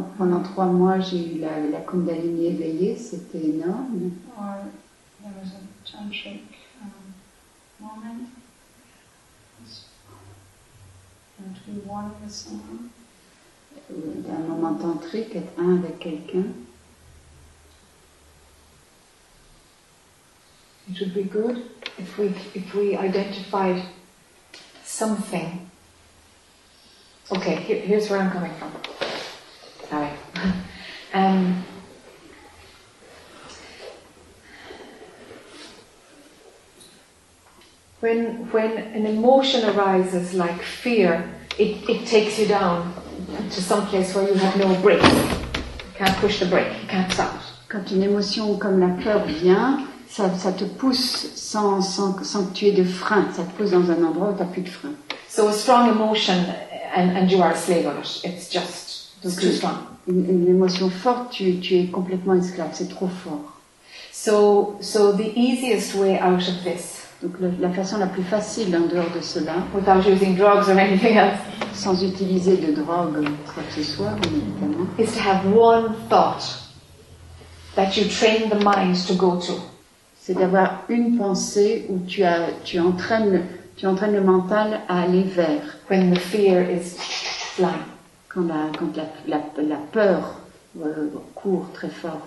[0.01, 4.11] pendant trois mois j'ai eu la, la Kundalini éveillée, c'était énorme.
[4.37, 4.57] or
[5.21, 6.41] there was a tantric
[6.81, 7.13] um,
[7.79, 8.29] moment.
[11.39, 11.55] And
[14.79, 16.45] tantrique, être un avec quelqu'un.
[20.89, 21.63] It would be good
[21.97, 23.83] if we if we identified
[24.83, 25.69] something.
[27.31, 29.12] Okay, here, here's where I'm coming from.
[31.13, 31.63] Um,
[37.99, 42.93] when when an emotion arises like fear, it, it takes you down
[43.51, 45.07] to some place where you have no brakes.
[45.07, 47.33] You can't push the brake, you can't stop.
[47.69, 52.53] Quand une émotion comme la peur vient, ça, ça te pousse sans, sans, sans que
[52.53, 53.31] tu aies de frein.
[53.33, 54.95] Ça te pousse dans un endroit où tu n'as plus de frein.
[55.29, 56.35] So a strong emotion
[56.95, 58.21] and, and you are a slave of it.
[58.23, 59.92] It's just it's too strong.
[60.07, 62.69] Une, une émotion forte, tu, tu es complètement esclave.
[62.73, 63.53] C'est trop fort.
[64.11, 68.75] So, so the easiest way out of this, Donc le- la façon la plus facile
[68.75, 71.39] en dehors de cela, without using drugs or anything else,
[71.73, 76.43] sans utiliser de drogue ou quoi que ce soit, médicaments, is to have one thought
[77.75, 79.53] that you train the mind to go to.
[80.19, 83.41] c'est d'avoir une pensée où tu, as, tu, entraînes, le-
[83.77, 85.77] tu entraînes le mental à aller vers.
[85.89, 86.95] when the fear is
[87.55, 87.92] flying.
[88.33, 90.35] Quand la, quand la, la, la peur
[90.81, 92.21] euh, court très fort.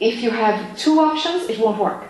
[0.00, 2.02] If you have two options, it won't work.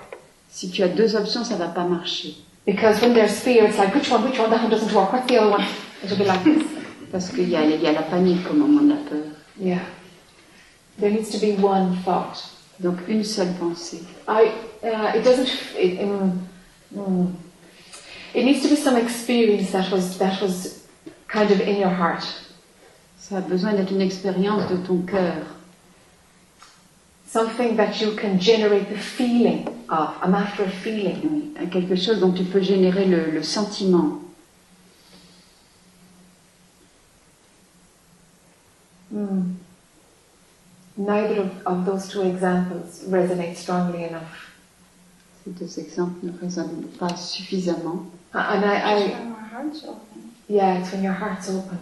[0.49, 2.37] Si tu as deux options, ça va pas marcher.
[2.65, 5.27] Because when there's fear, it's like, which one, which one, that one doesn't work, what's
[5.27, 5.67] the other one?
[6.05, 6.63] It'll be like this.
[7.11, 9.25] Parce qu'il y a, y a la panique au moment de la peur.
[9.59, 9.81] Yeah.
[10.99, 12.49] There needs to be one thought.
[12.79, 14.03] Donc une seule pensée.
[14.29, 14.53] I,
[14.85, 16.49] uh, it doesn't, it, um,
[16.95, 17.33] mm.
[18.35, 20.87] it needs to be some experience that was, that was
[21.29, 22.25] kind of in your heart.
[23.23, 25.47] Ça a besoin d'être une expérience de ton cœur.
[27.29, 30.11] Something that you can generate the feeling of.
[30.23, 31.21] I'm after a feeling.
[31.31, 34.19] Oui, Quelque chose dont tu peux générer le, le sentiment.
[39.13, 39.55] Hmm.
[40.99, 44.51] Neither of, of those two examples resonate strongly enough.
[45.45, 48.11] Ces deux exemples ne résonnent pas suffisamment.
[48.35, 50.33] And I, I, when my heart's open.
[50.49, 51.79] yeah, it's when your heart's open.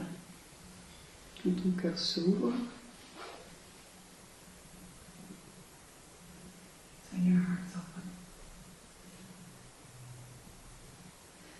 [1.42, 2.53] Quand ton cœur s'ouvre,
[7.03, 8.03] It's when your heart's open.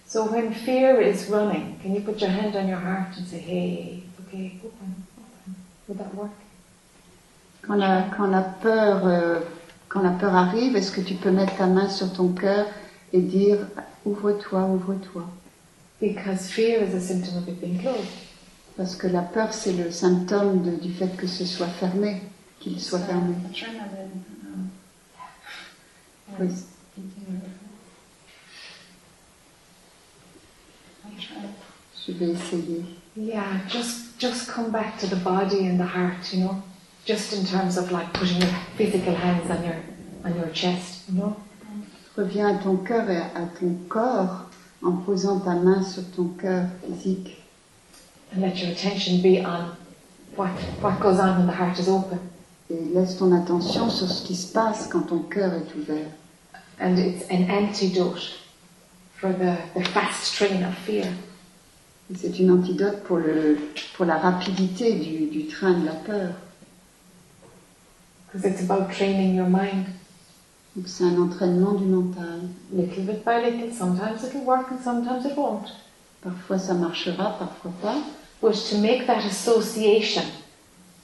[0.07, 3.38] So when fear is running, can you put your hand on your heart and say,
[3.38, 5.55] hey, okay, open, open.
[5.88, 6.31] Would that work?
[7.62, 9.40] quand la, quand la peur, euh,
[9.88, 12.66] quand la peur arrive, est-ce que tu peux mettre ta main sur ton cœur
[13.12, 13.59] et dire
[14.05, 15.25] ouvre-toi, ouvre-toi
[16.01, 18.30] Because fear is a symptom of it being closed.
[18.81, 22.23] Parce que la peur, c'est le symptôme de- du fait que ce soit fermé,
[22.61, 23.35] qu'il soit fermé.
[24.38, 24.69] Um,
[26.40, 26.49] Oui.
[32.07, 32.85] Je vais essayer.
[33.19, 36.62] Yeah, just just come back to the body and the heart, you know?
[37.05, 39.77] Just in terms of like putting your physical hands on your
[40.25, 41.37] on your chest, you know?
[42.16, 44.47] Reviens à ton cœur et à ton corps
[44.83, 47.37] en posant ta main sur ton cœur physique
[48.33, 49.77] And let your attention be on
[50.37, 52.31] what what goes on when the heart is open.
[52.71, 56.07] et laisse ton attention sur ce qui se passe quand ton cœur est ouvert.
[56.81, 58.38] And it's an antidote
[59.16, 61.07] for the, the fast train of fear.
[62.14, 63.59] C'est une antidote pour, le,
[63.95, 66.33] pour la rapidité du, du train de la peur.
[68.27, 69.87] Because it's about training your mind.
[70.77, 72.49] Donc c'est un entraînement du mental.
[72.73, 73.73] Little bit by little.
[73.73, 75.73] Sometimes it'll work and sometimes it won't.
[76.23, 77.97] Parfois ça marchera, parfois pas.
[78.40, 80.24] But to make that association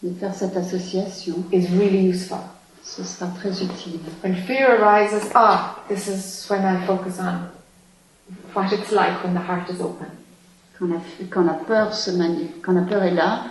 [0.02, 2.38] Mais faire cette association, is really useful.
[2.82, 3.98] ce sera très utile.
[4.22, 7.50] When fear arises, ah, this is when I focus on
[8.54, 10.06] what it's like when the heart is open.
[10.78, 13.46] Quand la, quand la peur se mani- quand la peur est là,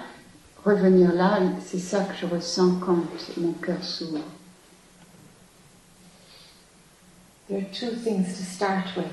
[0.63, 3.03] revenir là, c'est ça que je ressens quand
[3.37, 4.19] mon cœur s'ouvre.
[7.49, 9.11] There are two things to start with.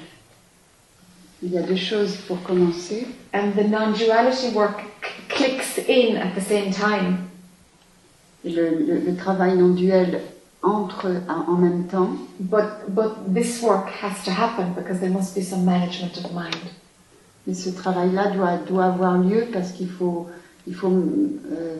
[1.43, 3.07] Il y a deux choses pour commencer.
[3.35, 4.81] And the non duality work
[5.29, 7.19] clicks in at the same time.
[8.45, 10.21] Le, le- le travail non duel
[10.63, 15.43] entre en même temps, But, but this work has to happen because there must be
[15.43, 16.55] some management of mind.
[17.47, 20.29] mais ce travail-là doit, doit avoir lieu parce qu'il faut,
[20.69, 21.77] il faut euh,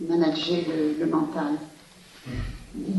[0.00, 1.52] manager le, le mental.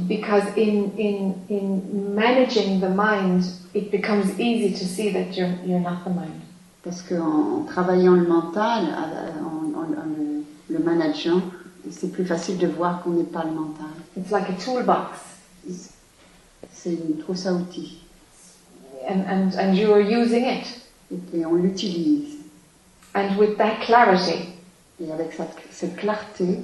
[0.08, 3.44] Because in, in, in managing the mind,
[3.74, 6.42] it becomes easy to see that you're, you're not the mind.
[6.84, 11.42] Parce qu'en en travaillant le mental, en, en- en le, le manageant,
[11.90, 13.88] c'est plus facile de voir qu'on n'est pas le mental.
[14.18, 15.18] It's like a toolbox.
[16.72, 18.00] c'est une trousse à outils.
[19.10, 20.66] and, and, and you are using it.
[21.12, 22.38] Et, et on l'utilise.
[23.16, 24.50] And with that clarity,
[25.02, 26.60] Et avec cette, cette clarté,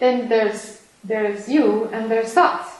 [0.00, 2.72] then there's, there's you and there's thoughts.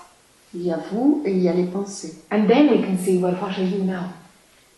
[0.55, 2.14] il y a vous et il y a les pensées.
[2.31, 4.09] And then we can see, well, what are you now?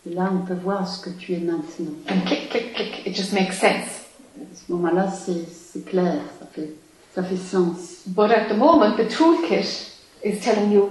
[0.05, 1.93] Et là, on peut voir ce que tu es maintenant.
[2.09, 4.05] And click, click, click, it just makes sense.
[4.37, 6.69] À ce moment-là, c'est c'est clair, ça fait,
[7.13, 8.01] ça fait sens.
[8.07, 9.91] But at the moment, the toolkit
[10.23, 10.89] is telling you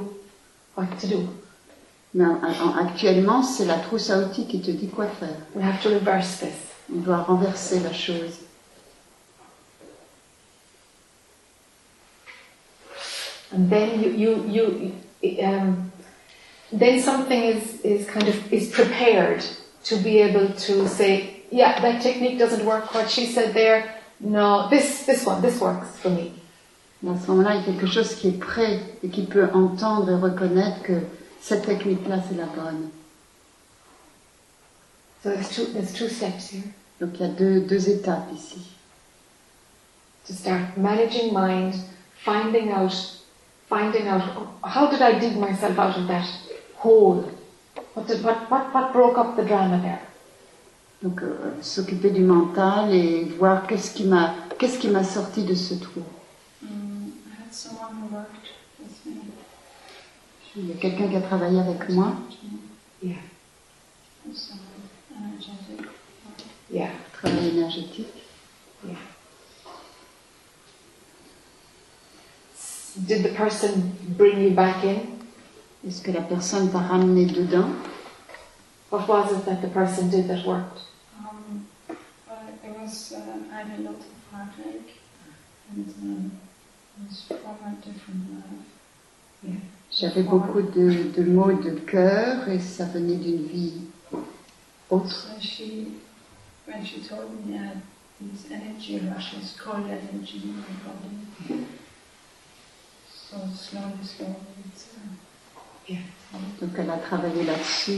[0.77, 1.29] what to do.
[2.15, 5.37] Mais en- en- actuellement, c'est la trousse à outils qui te dit quoi faire.
[5.55, 6.55] We have to reverse this.
[6.95, 8.39] On doit renverser la chose.
[13.71, 15.91] Then you, you, you um,
[16.73, 19.45] then something is, is kind of is prepared
[19.85, 22.95] to be able to say, yeah, that technique doesn't work.
[22.95, 26.33] What she said there, no, this this one, this works for me.
[27.07, 30.11] À ce moment-là, il y a quelque chose qui est prêt et qui peut entendre
[30.11, 31.01] et reconnaître que
[31.41, 32.91] cette technique-là, c'est la bonne.
[35.23, 36.65] So there's two there's two steps here
[37.01, 38.79] Donc il y a deux, deux étapes ici.
[40.29, 41.75] to start managing mind,
[42.23, 42.93] finding out,
[43.69, 44.23] finding out
[44.65, 46.27] how did I dig myself out of that
[46.77, 47.25] hole?
[47.95, 50.01] What did what what what broke up the drama there?
[51.03, 55.55] Donc euh, s'occuper du mental et voir qu'est-ce qui m'a qu'est-ce qui m'a sorti de
[55.55, 56.03] ce trou.
[56.63, 58.49] Mm, I had someone who worked
[58.81, 59.23] with me.
[60.57, 62.15] Il y a quelqu'un qui a travaillé avec moi,
[63.01, 63.15] Yeah,
[66.71, 66.89] yeah.
[67.13, 68.07] travail énergétique.
[73.07, 75.19] Did the person bring you back in?
[75.87, 77.71] Est-ce que la personne t'a ramené dedans
[78.91, 80.81] What was it that the person did that worked?
[81.21, 81.67] Um,
[82.27, 84.97] well, it was, uh, I had a lot of heartache
[85.71, 86.33] and um,
[86.97, 89.61] it was from a different life.
[89.91, 93.73] J'avais beaucoup de, de mots de cœur et ça venait d'une vie
[94.91, 95.11] autre.
[95.11, 95.93] So she,
[96.67, 97.83] when she told me I had
[98.21, 101.67] these energy rushes, cold energy in my body.
[106.61, 107.93] Donc elle a travaillé là-dessus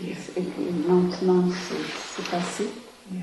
[0.00, 0.06] et,
[0.36, 2.68] et- et lentement c'est c'est passé.
[3.12, 3.22] Yeah.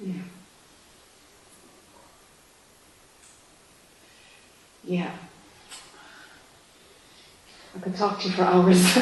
[0.00, 0.14] Yeah.
[4.84, 5.10] Yeah.
[7.76, 8.94] I could talk to you for hours.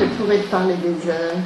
[0.00, 1.36] Je pourrais te parler des heures.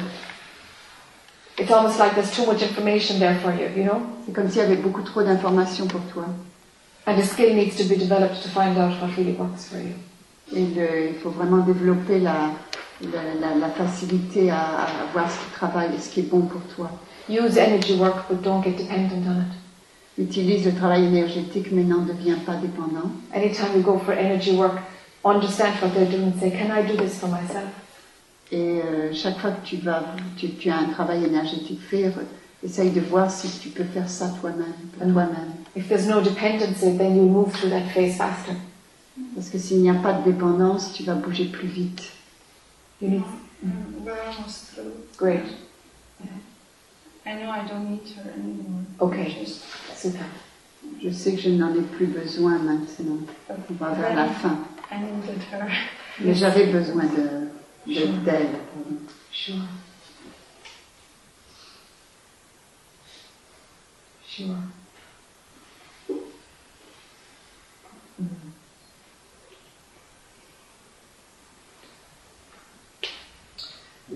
[1.57, 4.01] It's almost like there's too much information there for you, you know?
[4.25, 6.25] C'est comme s'il y avait beaucoup trop d'informations pour toi.
[7.07, 9.93] And a skill needs to be developed to find out what really works for you.
[10.55, 12.51] Et le- il faut vraiment développer la,
[13.01, 16.41] la, la- la facilité à, à voir ce qui travaille et ce qui est bon
[16.41, 16.89] pour toi.
[17.29, 19.53] Use energy work, but don't get dependent on it.
[20.17, 23.11] Utilise le travail énergétique mais n'en deviens pas dépendant.
[23.33, 24.73] Anytime you go for energy work,
[25.23, 27.69] understand what they're doing and say, can I do this for myself?
[28.55, 30.01] Et euh, chaque fois que tu vas,
[30.37, 32.13] tu, tu as un travail énergétique faire,
[32.63, 35.55] essaye de voir si tu peux faire ça toi-même, toi-même.
[35.75, 38.53] If there's no dependency, then you'll move through that phase faster.
[39.35, 42.11] Parce que s'il n'y a pas de dépendance, tu vas bouger plus vite.
[43.01, 43.23] You need
[43.61, 44.93] mm, we're almost through.
[45.17, 45.43] great,
[47.25, 48.85] I know I don't need her anymore.
[49.01, 49.35] Okay.
[49.37, 50.25] Just, super.
[51.03, 53.17] Je sais que je n'en ai plus besoin maintenant.
[53.49, 54.59] On va vers la fin.
[54.89, 55.67] I needed her.
[56.23, 57.49] Mais j'avais besoin de
[57.87, 58.59] de- d'elle.
[59.31, 59.55] Sure.
[64.27, 64.57] Sure.
[68.21, 68.51] Mm.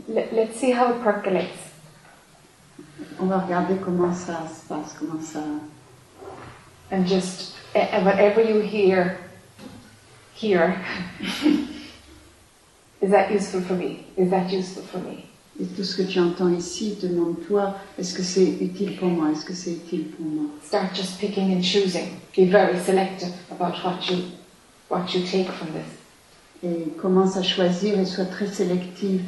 [0.07, 1.71] Let, let's see how it percolates.
[3.19, 5.43] On va regarder comment ça se passe, comment ça.
[6.91, 9.19] and just eh, eh, whatever you hear
[10.33, 10.75] here
[13.01, 14.05] is that useful for me?
[14.17, 15.25] Is that useful for me?
[15.61, 19.29] Et tout ce que tu entends ici, demande-toi, est-ce que c'est utile pour moi?
[19.31, 20.45] Est-ce que c'est utile pour moi?
[20.63, 22.11] Start just picking and choosing.
[22.35, 24.19] Be very selective about what you
[24.89, 26.63] what you take from this.
[26.63, 29.23] Et commence à choisir et sois très sélective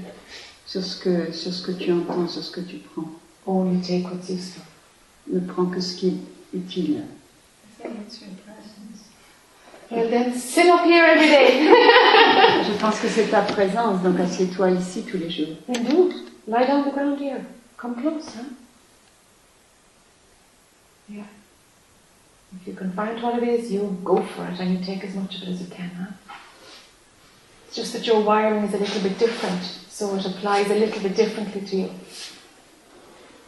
[0.66, 3.10] sur ce que, sur ce que tu entends, sur ce que tu prends.
[3.46, 4.64] only take what's useful.
[5.28, 7.04] Ne prends que ce qui est utile.
[7.04, 9.06] I think it's your presence.
[9.72, 11.66] well then sit up here every day.
[12.66, 15.56] Je pense que c'est ta présence, donc assieds-toi ici tous les jours.
[15.68, 16.12] and do
[16.48, 17.46] lie down the ground here.
[17.78, 18.44] Come close huh?
[21.10, 21.24] Yeah.
[22.56, 25.16] If you can find what it is you go for it and you take as
[25.16, 26.36] much of it as you can huh?
[27.68, 31.02] It's just that your wiring is a little bit different, so it applies a little
[31.02, 31.90] bit differently to you.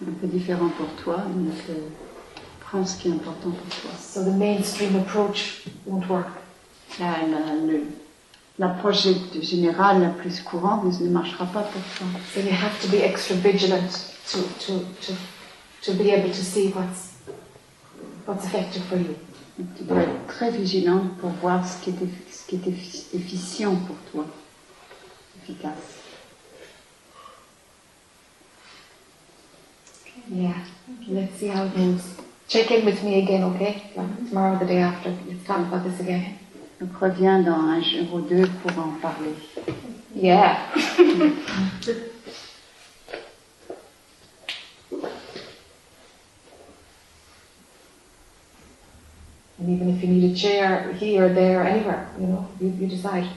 [0.05, 1.89] Un peu différent pour toi, euh,
[2.73, 3.91] prends ce qui est important pour toi.
[3.99, 6.27] So the mainstream approach won't work.
[8.59, 9.07] L'approche
[9.41, 12.07] générale la plus courante ne ne marchera pas pour toi.
[12.33, 13.89] So you have to be extra vigilant
[14.31, 15.13] to, to, to,
[15.83, 17.13] to be able to see what's,
[18.25, 19.15] what's effective for you.
[19.59, 23.05] Donc, tu dois être très vigilante pour voir ce qui est, ce qui est effi-
[23.13, 24.25] efficient pour toi,
[25.43, 25.99] efficace.
[30.31, 30.53] Yeah.
[31.07, 32.15] Let's see how it moves.
[32.47, 33.83] Check in with me again, okay?
[33.95, 35.09] Tomorrow, the day after.
[35.27, 36.39] Let's talk about this again.
[36.79, 39.35] Donc reviens dans un jour ou deux pour en parler.
[40.15, 40.57] Yeah.
[49.63, 53.27] and even if you need a chair here, there, anywhere, you know, you, you decide.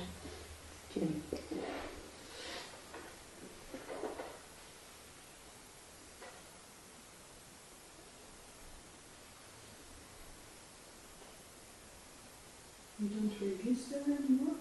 [12.98, 14.54] You don't register anymore?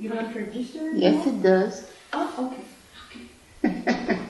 [0.00, 0.98] You don't register anymore?
[0.98, 1.90] Yes, it does.
[2.14, 2.64] Oh, okay.
[3.62, 4.26] I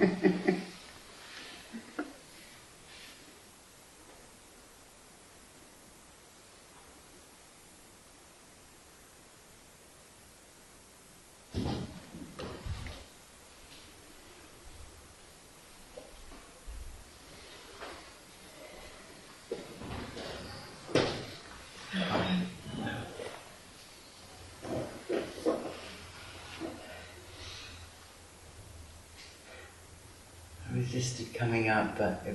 [30.93, 32.34] resisted coming up, but it,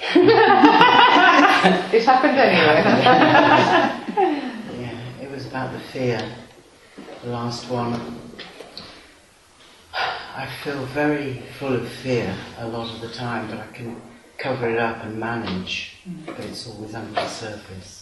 [1.94, 2.82] It happened anyway.
[4.80, 6.20] yeah, it was about the fear.
[7.22, 8.20] The last one.
[10.36, 13.96] I feel very full of fear a lot of the time, but I can
[14.36, 15.96] cover it up and manage,
[16.26, 18.00] but it's always under the surface.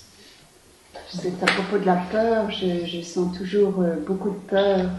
[1.08, 4.90] C'est à propos de la peur, je, je sens toujours euh, beaucoup de peur.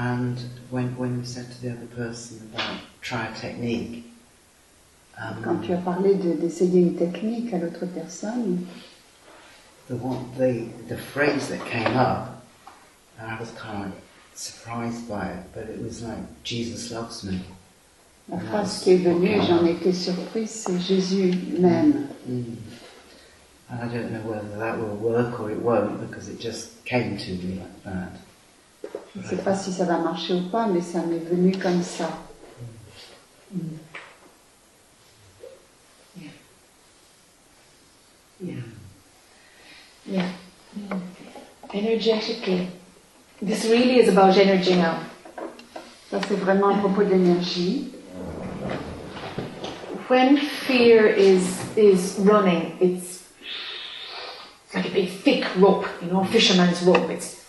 [0.00, 0.38] And
[0.70, 4.06] when, when you said to the other person about try a technique,
[5.20, 8.66] um, Quand tu as parlé de- d'essayer une technique à l'autre personne,
[9.88, 12.42] the one the the phrase that came up,
[13.18, 14.02] and I was kind of like
[14.34, 17.40] surprised by it, but it was like Jesus loves me.
[18.30, 22.06] la phrase qui est venue, j'en étais surprise, c'est Jésus m'aime.
[22.26, 22.56] Mm.
[23.68, 27.18] And I don't know whether that will work or it won't because it just came
[27.18, 28.29] to me like that.
[29.16, 31.82] Je ne sais pas si ça va marcher ou pas, mais ça m'est venu comme
[31.82, 32.08] ça.
[38.42, 38.62] Yeah.
[40.06, 40.28] Yeah.
[41.74, 42.68] Energetically.
[43.42, 44.94] This really is about energy now.
[46.10, 47.92] Ça, c'est vraiment à propos de l'énergie.
[50.08, 51.42] When fear is
[51.76, 53.22] is running, it's
[54.74, 57.10] like a big thick rope, you know, a fisherman's rope.
[57.10, 57.39] It's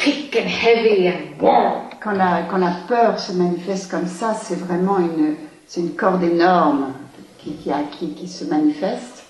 [0.00, 1.88] thick and heavy and warm.
[2.00, 5.34] Quand la, quand la peur se manifeste comme ça, c'est vraiment une,
[5.66, 6.94] c'est une corde énorme
[7.38, 9.24] qui, qui, qui, qui se manifeste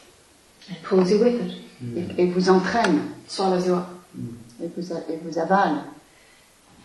[0.71, 3.87] and pulls you with it, et, et vous entraîne swallows you up.
[4.63, 5.83] et vous, et vous avale.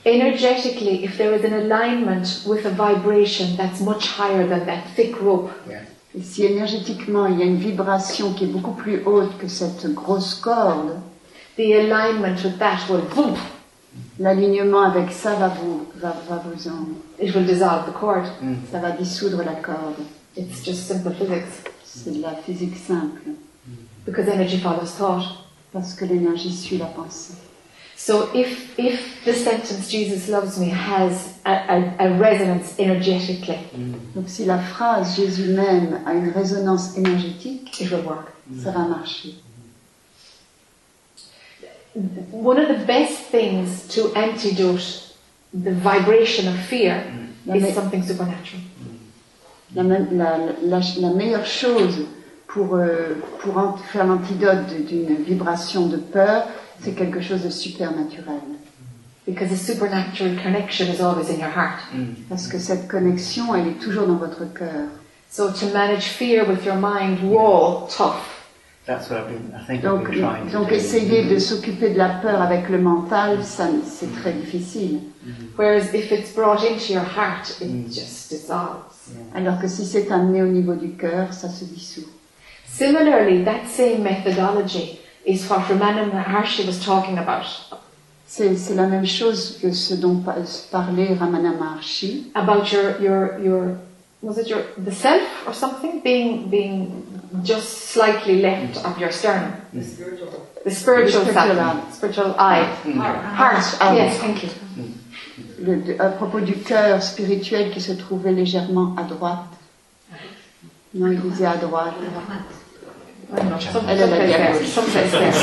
[0.06, 5.20] Energetically, if there is an alignment with a vibration that's much higher than that thick
[5.22, 5.82] rope, Yeah.
[6.18, 9.94] Et si énergétiquement il y a une vibration qui est beaucoup plus haute que cette
[9.94, 10.98] grosse corde,
[11.58, 13.36] the alignment with that will boom,
[14.20, 16.88] l'alignement avec ça va vous, va, va vous en,
[17.24, 18.26] it will dissolve the cord.
[18.42, 18.56] Mm.
[18.72, 20.00] ça va dissoudre la corde.
[20.38, 23.22] It's just simple physics C'est de la physique simple,
[24.06, 25.24] because energy follows thought.
[25.72, 27.34] parce que l'énergie suit la pensée.
[27.98, 33.58] So if if the sentence Jesus loves me has a, a, a resonance energetically,
[34.16, 38.28] Donc si la phrase Jésus m'aime a une résonance énergétique, it will work.
[38.62, 39.36] ça va marcher.
[42.32, 45.14] One of the best things to antidote
[45.54, 47.02] the vibration of fear
[47.46, 47.74] La, is mm.
[47.74, 48.62] something supernatural.
[48.62, 49.76] Mm.
[49.76, 52.06] la me- la- la- la meilleure chose
[52.48, 56.48] pour, euh, pour en- faire l'antidote d'une vibration de peur,
[56.82, 58.42] c'est quelque chose de supernaturel.
[59.26, 61.80] Because the supernatural connection is always in your heart.
[61.94, 62.16] Mm.
[62.30, 64.90] Parce que cette connexion, elle est toujours dans votre cœur.
[65.32, 68.35] So to manage fear with your mind, raw, tough,
[68.86, 69.52] That's what I've been.
[69.56, 70.76] I think I've Donc, been trying to donc do.
[70.76, 75.00] essayer de s'occuper de la peur avec le mental, ça, c'est très difficile.
[75.58, 77.88] whereas if it's brought into your heart, it Mm.
[77.88, 79.10] just dissolves.
[79.10, 79.40] Yeah.
[79.40, 82.08] Alors que si c'est amené au niveau du cœur, ça se dissout.
[82.68, 87.46] Similarly, that same methodology is what Ramana Maharshi was talking about
[88.28, 90.36] C'est c'est la même chose que ce dont pa-
[90.72, 92.32] parlait Ramana Maharshi.
[92.36, 93.64] about your your your
[94.22, 97.06] was it your the self or something being being
[97.44, 98.86] just slightly left mm.
[98.92, 99.52] of your sternum.
[99.74, 99.80] Mm.
[99.80, 100.32] The spiritual
[100.64, 101.82] The spiritual self, eye.
[101.92, 103.00] spiritual eye, mm.
[103.00, 103.22] Ah.
[103.36, 103.78] heart.
[103.82, 103.94] Ah.
[103.94, 104.50] Yes, thank you.
[105.60, 109.40] Le- de- à propos du cœur spirituel qui se trouvait légèrement à droite.
[110.94, 111.94] Non, il disait à droite.
[113.34, 113.60] I don't.
[113.60, 114.54] Some, Elle, elle a someplace dit à there.
[114.54, 114.68] gauche.
[114.68, 115.34] Someplace there.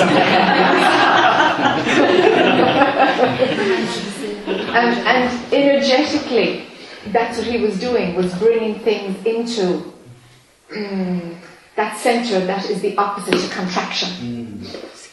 [4.74, 6.64] and, and energetically,
[7.10, 9.92] that's what he was doing, was bringing things into
[10.70, 11.34] mm,
[11.76, 14.08] that center that is the opposite to contraction.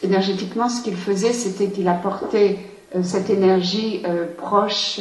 [0.02, 2.58] Énergétiquement, ce qu'il faisait, c'était qu'il apportait
[2.94, 5.00] euh, cette énergie euh, proche.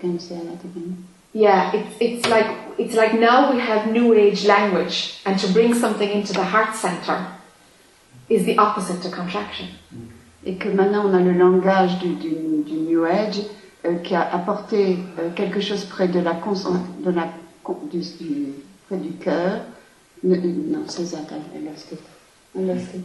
[0.00, 0.86] Comme c'est à la télé.
[1.34, 2.46] Yeah, it's, it's like
[2.76, 6.74] it's like now we have new age language, and to bring something into the heart
[6.74, 7.26] center
[8.28, 9.66] is the opposite to contraction.
[10.44, 13.42] Et que maintenant on a le langage du, du, du New Age
[14.04, 17.28] qui a apporté euh, quelque chose près de la concent- de la
[17.90, 18.52] du, du-
[18.88, 19.60] près du cœur.
[20.24, 21.18] Non, c'est ça.
[21.18, 21.98] I lost it.
[22.56, 23.02] I lost it.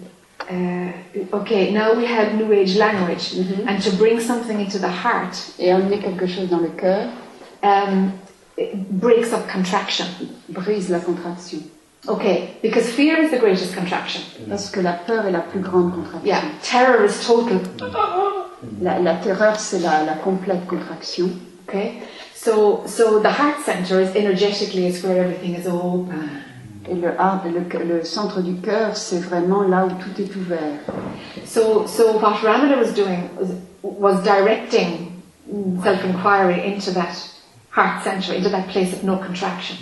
[0.51, 3.67] Uh, okay, now we have new age language, Mhm.
[3.67, 7.07] and to bring something into the heart Et emmener quelque chose dans le cœur
[7.63, 8.11] um,
[8.91, 10.05] breaks up contraction.
[10.49, 11.59] brise la contraction.
[12.07, 14.21] Okay, because fear is the greatest contraction.
[14.45, 14.49] Mm.
[14.49, 16.25] Parce que la peur est la plus grande contraction.
[16.25, 17.59] Yeah, terror is total.
[17.79, 18.81] Mm.
[18.81, 21.29] La, la terreur, c'est la, la complète contraction.
[21.67, 22.01] Okay,
[22.33, 26.43] so so the heart center is energetically is where everything is open.
[26.89, 30.79] Et le, heart- le, le centre du cœur, c'est vraiment là où tout est ouvert.
[31.45, 33.49] So, so what Ramana was doing was,
[33.83, 35.11] was directing
[35.83, 37.13] self-inquiry into that
[37.71, 39.75] heart center, into that place of no contraction.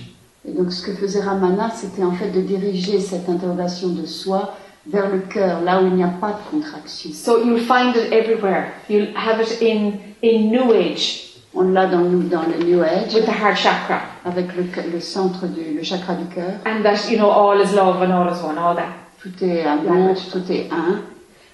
[0.48, 4.54] Et donc ce que faisait Ramana, c'était en fait de diriger cette interrogation de soi
[4.88, 7.10] vers le cœur, là où il n'y a pas de contraction.
[7.14, 8.68] So you'll find it everywhere.
[8.90, 9.94] You'll have it in
[10.24, 11.24] in New Age
[11.58, 15.00] On l'a dans, le- dans le New Age, with the heart chakra, avec le, le
[15.00, 16.60] centre du le chakra du cœur.
[16.66, 18.90] and that you know all is love and all is one, all that.
[19.24, 21.02] Tout est amour, tout est un.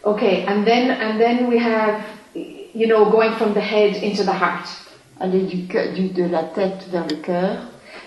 [0.03, 2.01] Okay, and then and then we have
[2.35, 4.67] you know going from the head into the heart,
[5.21, 5.57] Aller du,
[5.95, 7.57] du, de la tête vers le cœur.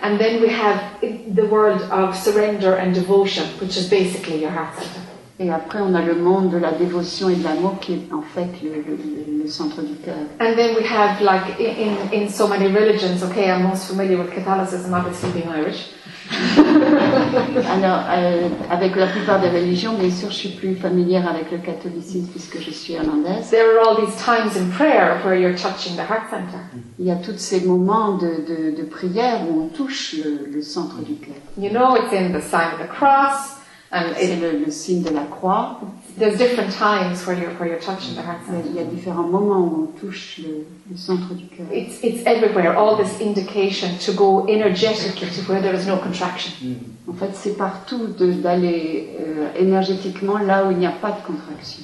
[0.05, 4.75] And then we have the world of surrender and devotion, which is basically your heart
[4.77, 5.01] center.
[5.37, 8.21] Et après, on a le monde de la dévotion et de l'amour qui est en
[8.21, 10.15] fait le, le- le centre du cœur.
[10.39, 14.31] And then we have like in, in so many religions, okay, I'm most familiar with
[14.31, 15.89] Catholicism, obviously being Irish.
[17.71, 21.57] Alors, euh, avec la plupart des religions, bien sûr, je suis plus familière avec le
[21.59, 23.49] catholicisme puisque je suis irlandaise.
[23.49, 26.59] There are all these times in prayer where you're touching the heart center.
[26.99, 30.61] Il y a tous ces moments de, de, de prière où on touche le, le
[30.61, 31.35] centre du cœur.
[31.57, 33.54] You know, it's in the sign of the cross,
[33.95, 35.79] and C'est le, le signe de la croix.
[36.19, 38.69] there's different times where you're where you're touching the heart Il y a- center.
[38.69, 41.65] il y a différents moments où on touche le, le centre du cœur.
[41.73, 42.77] It's it's everywhere.
[42.77, 46.51] All this indication to go energetically to where there is no contraction.
[46.61, 47.11] Mm.
[47.11, 51.21] En fait, c'est partout de- d'aller euh, énergétiquement là où il n'y a pas de
[51.25, 51.83] contraction.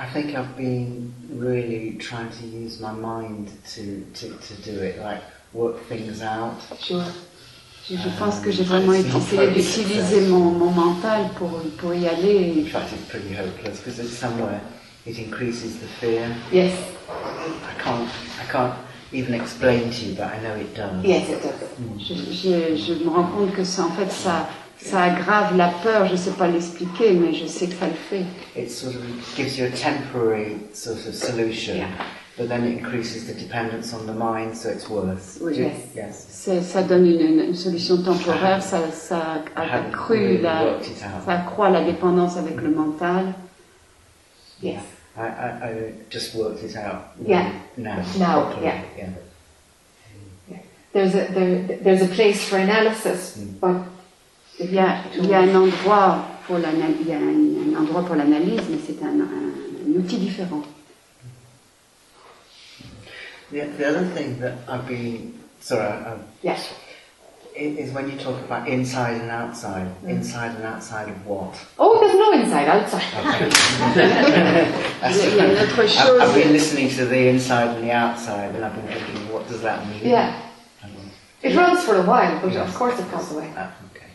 [0.00, 3.82] I think I've been really trying to use my mind to,
[4.20, 5.22] to, to do it, like
[5.52, 6.54] work things out.
[6.80, 7.02] Sure.
[7.90, 12.54] Je, je pense que j'ai vraiment essayé d'utiliser mon, mon mental pour, pour y aller.
[12.58, 14.60] In fact, it's pretty hopeless because it's somewhere
[15.06, 16.28] it increases the fear.
[16.52, 16.72] Yes.
[17.08, 18.08] I can't,
[18.42, 18.74] I can't
[19.12, 21.02] even explain to you, but I know it does.
[21.02, 21.98] Yes, it does.
[21.98, 26.06] Je, je- je me rends compte que ça, en fait, ça, ça aggrave la peur.
[26.08, 28.24] Je ne sais pas l'expliquer, mais je sais que ça le fait.
[28.54, 29.00] It sort of
[29.36, 31.86] gives you a temporary sort of solution, Yeah.
[32.38, 35.38] But then it increases the dependence on the mind, so it's worse.
[35.42, 35.54] Oui.
[35.56, 36.48] Do you- Yes.
[36.62, 38.62] Ça donne une, une solution temporaire.
[38.62, 38.78] Ça,
[39.56, 40.78] accrue la,
[41.26, 43.34] ça accroît la dépendance avec le mental.
[44.62, 44.80] Yes.
[45.16, 47.46] I, I, I just worked it out Yeah.
[47.76, 47.96] now.
[48.62, 48.74] Yeah.
[48.96, 49.06] yeah.
[50.92, 53.60] There's a there, there's a place for analysis, Mm.
[53.60, 53.76] but
[54.60, 57.80] Il y a, il y a un endroit pour l'analyse, il y a un, un
[57.80, 60.62] endroit pour l'analyse, mais c'est un, un- un outil différent.
[63.50, 66.70] The, the other thing that I've been, sorry, I, yes.
[67.56, 69.88] is when you talk about inside and outside.
[70.02, 70.08] Mm.
[70.10, 71.54] Inside and outside of what?
[71.78, 73.02] Oh, there's no inside, outside.
[75.02, 79.62] I've, been listening to the inside and the outside, and I've been thinking, what does
[79.62, 80.00] that mean?
[80.04, 80.40] Yeah.
[80.84, 80.90] Um,
[81.42, 83.50] It runs for a while, but of course it goes away.
[83.56, 84.06] ah, okay.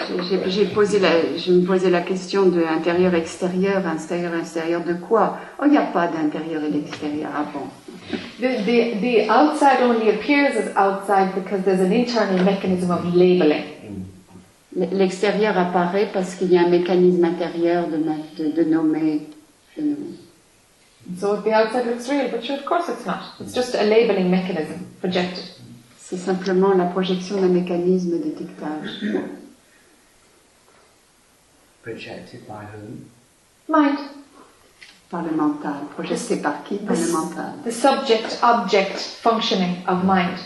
[0.00, 5.38] J'ai- J'ai j'ai posé la, je me posais la question de intérieur-extérieur, intérieur-extérieur de quoi?
[5.60, 7.30] Oh, il n'y a pas d'intérieur et d'extérieur.
[7.34, 7.68] Ah bon
[8.40, 13.64] The, the, the outside only appears as outside because there's an internal mechanism of labeling.
[14.76, 19.26] L'extérieur apparaît parce qu'il y a un mécanisme intérieur de, ma- de, de nommer.
[19.76, 20.16] de nommer.
[21.18, 23.34] So at the outside looks real, but sure, of course it's not.
[23.40, 25.44] It's just a labeling mechanism projected.
[25.98, 29.24] C'est simplement la projection d'un mécanisme de détectage.
[31.82, 33.06] Projected by whom?
[33.68, 33.98] Mind,
[35.10, 35.72] Par le mental.
[35.94, 37.52] Projeté par qui Par le mental.
[37.64, 40.38] the subject-object functioning of mind.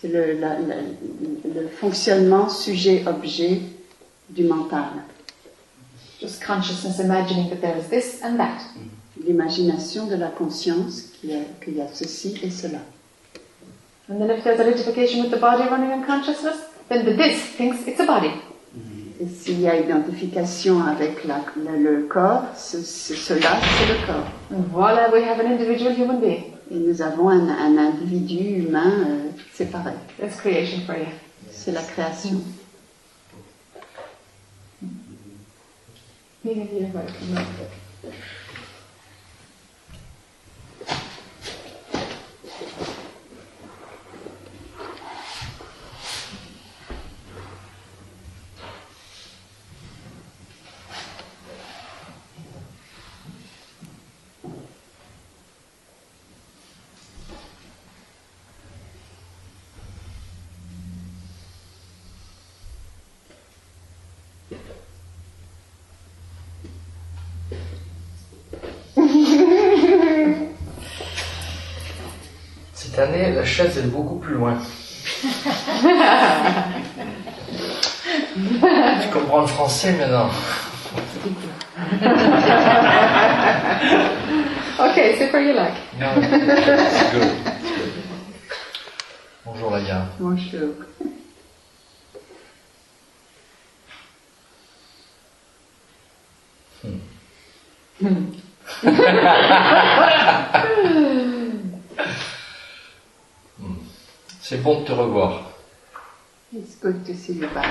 [0.00, 3.60] C'est le, la- le fonctionnement sujet-objet
[4.30, 4.84] du mental.
[6.20, 8.60] Just consciousness imagining that there is this and that.
[9.24, 12.80] L'imagination de la conscience qu'il y, a- qu'il y a ceci et cela.
[14.08, 16.56] And then if there's identification with the body running in consciousness,
[16.88, 18.30] then the this thinks it's a body.
[19.18, 24.06] Et s'il y a identification avec la- le, le corps, ce- ce- cela, c'est le
[24.06, 24.26] corps.
[24.52, 26.44] And voila, we have an individual human being.
[26.70, 29.92] Et nous avons un, un individu humain euh, séparé.
[30.20, 31.06] That's creation for you.
[31.50, 32.42] C'est la création.
[36.44, 36.88] Yeah, yeah,
[72.96, 74.56] Cette année, la chaise est beaucoup plus loin.
[79.02, 80.30] tu comprends le français maintenant
[84.80, 85.74] Okay, where you like.
[86.00, 87.22] Non, it's good.
[87.22, 87.92] It's good.
[89.44, 90.06] Bonjour Laïa.
[90.18, 90.72] Bonjour.
[104.48, 105.50] C'est bon de te revoir.
[106.54, 107.66] It's good to see you back.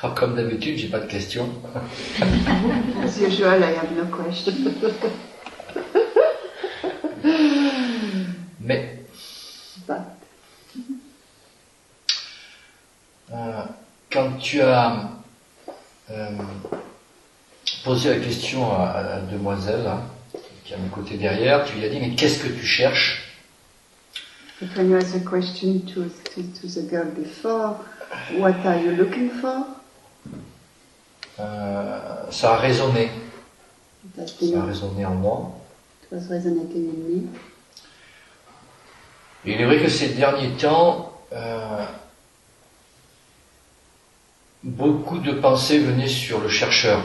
[0.00, 1.50] Alors, comme d'habitude, j'ai pas de questions.
[3.04, 4.54] As usual, I have no question.
[8.64, 8.98] Mais
[9.86, 9.96] But
[13.32, 13.62] euh,
[14.10, 15.08] quand tu as
[16.10, 16.28] euh,
[17.82, 20.00] posé la question à, à la demoiselle hein,
[20.64, 23.22] qui est à mes côtés derrière, tu lui as dit mais qu'est-ce que tu cherches?
[24.60, 27.76] But when you asked a question to, to, to the girl before,
[28.38, 29.64] what are you looking for?
[31.40, 33.10] Euh, Ça a résonné,
[34.16, 35.50] That ça a résonné en moi.
[36.02, 37.28] it was resonating in me.
[39.46, 41.84] Et il est vrai que ces derniers temps, euh,
[44.64, 47.00] beaucoup de pensées venaient sur le chercheur.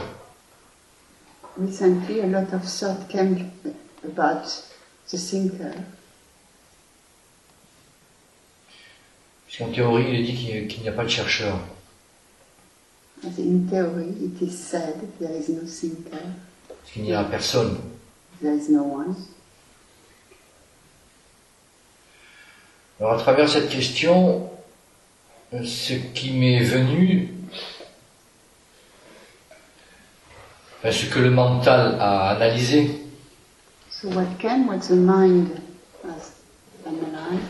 [1.60, 3.52] Recently, a lot of thought came
[4.06, 4.48] about
[5.12, 5.74] the thinker.
[9.46, 11.60] Puisqu'en théorie, il est dit qu'il n'y a pas de chercheur.
[13.24, 16.22] In theory, it is said there is no thinker,
[16.70, 17.78] Parce qu'il n'y a personne.
[18.42, 19.14] there is no one.
[23.02, 24.50] Alors à travers cette question,
[25.52, 27.34] ce qui m'est venu,
[30.66, 33.02] enfin, ce que le mental a analysé,
[33.92, 35.50] So what can, what the mind
[36.06, 36.32] has
[36.86, 37.44] analyzed,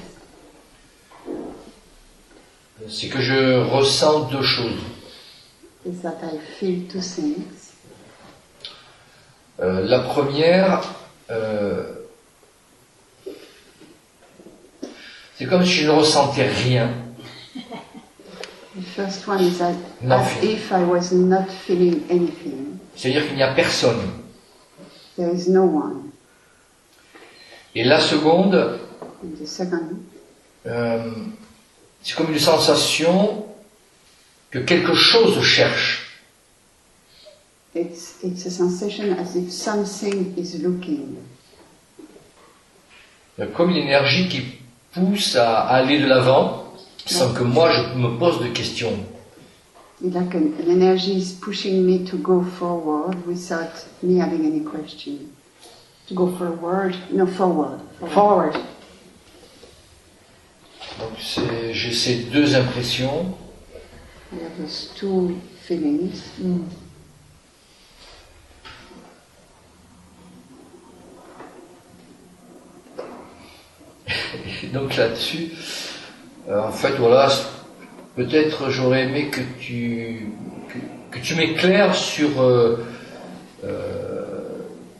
[2.89, 4.79] c'est que je ressens deux choses.
[5.85, 7.73] is that I feel two things.
[9.61, 10.81] Euh, la première,
[11.29, 11.83] euh,
[15.37, 16.89] c'est comme si je ne ressentais rien.
[18.75, 19.75] The first one is that
[20.09, 22.78] as if I was not feeling anything.
[22.99, 24.01] C'est-à-dire qu'il n'y a personne.
[25.15, 26.11] There is no one.
[27.73, 28.77] Et la seconde,
[30.65, 31.11] euh,
[32.03, 33.45] c'est comme une sensation
[34.51, 36.07] que quelque chose cherche.
[37.73, 41.15] it's, it's a sensation as if something is looking.
[43.55, 44.41] Comme une énergie qui
[44.91, 46.73] pousse à aller de l'avant
[47.05, 49.05] sans que moi je me pose de questions
[50.01, 55.35] like an, energy is pushing me to go forward without me having any question.
[56.07, 56.95] To go forward?
[57.11, 57.81] No, forward.
[58.13, 58.55] Forward.
[60.99, 63.33] Donc j'ai ces deux impressions.
[64.31, 66.21] I have two feelings.
[66.39, 66.63] Hmm.
[74.73, 75.51] Donc là-dessus,
[76.47, 77.29] euh, en fait, voilà,
[78.19, 80.27] peut-être j'aurais aimé que tu
[81.09, 82.85] que, m'éclaires sur euh,
[83.63, 84.25] euh,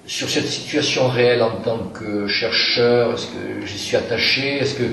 [0.07, 3.13] sur cette situation réelle en tant que chercheur.
[3.13, 4.59] Est-ce que j'y suis attaché?
[4.59, 4.85] Est-ce que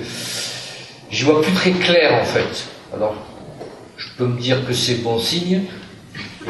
[1.08, 2.66] j'y vois plus très clair en fait?
[2.92, 3.14] Alors,
[3.96, 5.62] je peux me dire que c'est bon signe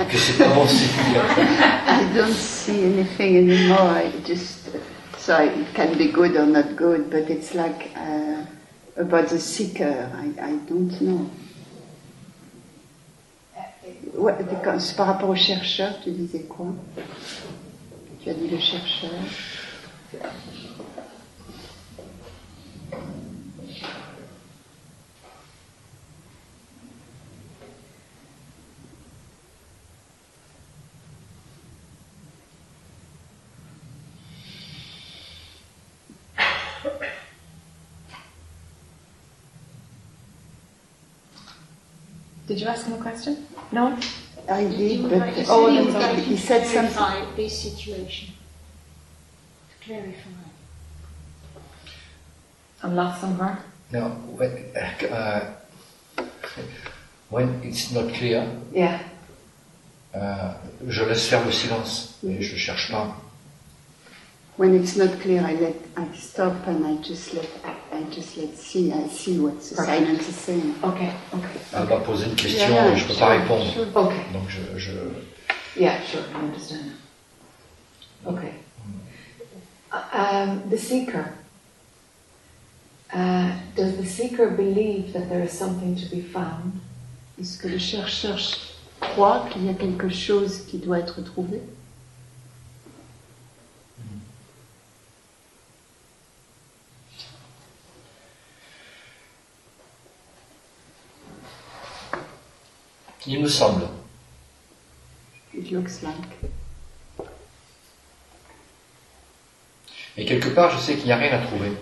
[0.00, 0.88] et que c'est pas bon signe.
[1.88, 3.98] I don't see anything anymore.
[3.98, 4.70] I just
[5.18, 10.10] so it can be good or not good, but it's like uh, about the seeker.
[10.40, 11.26] I don't know.
[14.16, 14.34] Ouais.
[14.78, 16.66] C'est par rapport au chercheur, tu disais quoi?
[18.22, 19.10] Tu as dit le chercheur?
[42.46, 43.46] Did you ask him a question?
[43.72, 43.98] No?
[44.48, 46.00] I You did, but like to Oh, say that's you would all.
[46.14, 46.94] like he said something.
[46.94, 48.28] clarify this situation.
[49.70, 50.30] To clarify.
[52.82, 53.58] I'm lost somewhere.
[53.90, 54.52] No, when,
[55.10, 55.54] uh,
[57.30, 59.00] when it's not clear, Yeah.
[60.14, 60.52] euh,
[60.86, 63.16] je laisse faire le silence et je cherche pas.
[64.56, 67.48] When it's not clear, I let I stop and I just let
[67.92, 68.92] I just let see.
[68.92, 69.98] I see what the Perfect.
[69.98, 70.74] silence is saying.
[70.82, 71.60] Okay, okay.
[71.72, 73.72] Elle va poser une question Yeah, et je peux sure, pas répondre.
[73.72, 73.86] sure.
[73.96, 74.22] Okay.
[74.32, 74.92] Donc je, je
[75.78, 76.86] Yeah, sure, I understand
[78.24, 78.32] now.
[78.32, 78.52] Okay.
[79.92, 81.32] Uh, Um, the seeker.
[83.14, 86.72] Uh, does the seeker believe that there is something to be found?
[87.40, 88.38] Est-ce que le chercheur
[89.00, 91.60] croit qu'il y a quelque chose qui doit être trouvé?
[103.26, 103.88] Il me semble.
[105.54, 106.52] It looks like.
[110.16, 111.72] Et quelque part, je sais qu'il n'y a rien à trouver.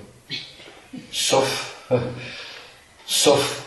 [1.12, 1.88] Sauf,
[3.06, 3.64] sauf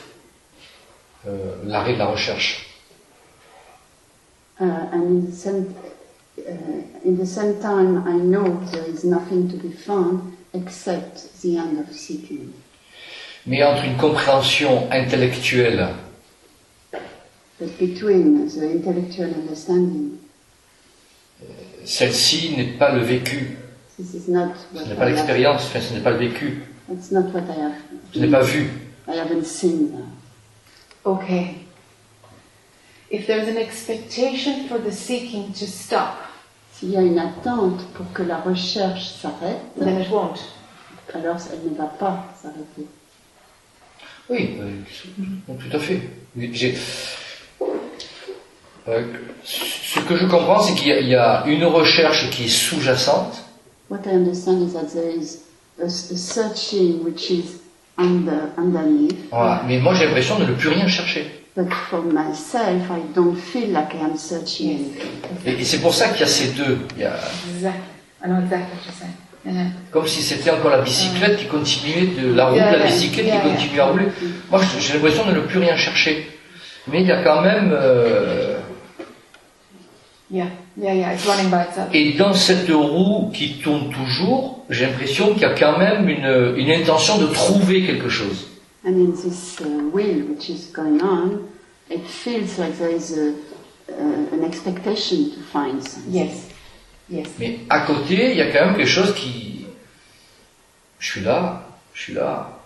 [1.25, 2.63] euh, l'arrêt de la recherche.
[4.59, 5.75] Uh, and in the, same,
[6.39, 6.51] uh,
[7.05, 11.79] in the same time, I know there is nothing to be found except the end
[11.79, 12.51] of seeking.
[13.45, 15.89] Mais entre une compréhension intellectuelle
[17.59, 20.19] But between the intellectual understanding,
[21.85, 23.57] celle-ci n'est pas le vécu,
[23.97, 27.11] this is not ce what n'est pas l'expérience, enfin, ce n'est pas le vécu, It's
[27.11, 27.73] not what I have.
[28.13, 28.69] je n'ai pas vu.
[29.07, 31.09] I haven't seen that.
[31.09, 31.55] Okay.
[33.09, 36.15] If there's an expectation for the seeking to stop,
[36.73, 40.37] S'il y a une attente pour que la recherche s'arrête, then it won't.
[41.13, 42.85] alors elle ne va pas s'arrêter.
[44.29, 46.01] Oui, euh, tout à fait.
[46.51, 46.77] J'ai-
[48.89, 49.03] euh,
[49.43, 53.43] ce que je comprends, c'est qu'il y, y a une recherche qui est sous-jacente,
[53.89, 55.39] What I understand is that there is
[55.81, 57.61] a, a searching which is
[57.97, 59.63] under, underneath, voilà.
[59.67, 61.25] mais moi j'ai l'impression de ne plus rien chercher.
[61.55, 64.91] but for myself, I don't feel like I am searching.
[65.45, 66.79] Et, et c'est pour ça qu'il y a ces deux.
[66.97, 67.17] Il y a,
[67.55, 67.81] Exactly.
[68.23, 69.13] I know exactly what you're saying.
[69.45, 69.67] Yeah.
[69.91, 73.25] comme si c'était encore la bicyclette qui continuait de la roue de Yeah, la bicyclette
[73.27, 73.55] yeah, qui yeah.
[73.55, 74.05] continue à rouler.
[74.51, 76.27] Moi j'ai j'ai l'impression de ne plus rien chercher.
[76.89, 78.57] Mais il y a quand même, euh,
[80.29, 81.13] Yeah, yeah, yeah.
[81.13, 81.89] It's running by itself.
[81.93, 86.55] et dans cette roue qui tourne toujours, j'ai l'impression qu'il y a quand même une,
[86.57, 88.47] une intention de trouver quelque chose.
[88.85, 91.47] And in this uh, wheel which is going on,
[91.89, 93.33] it feels like there is a,
[93.89, 96.13] uh, an expectation to find something.
[96.13, 96.47] Yes,
[97.09, 97.27] yes.
[97.39, 99.65] Mais à côté, il y a quand même quelque chose qui.
[100.99, 101.63] Je suis là,
[101.93, 102.59] je suis là.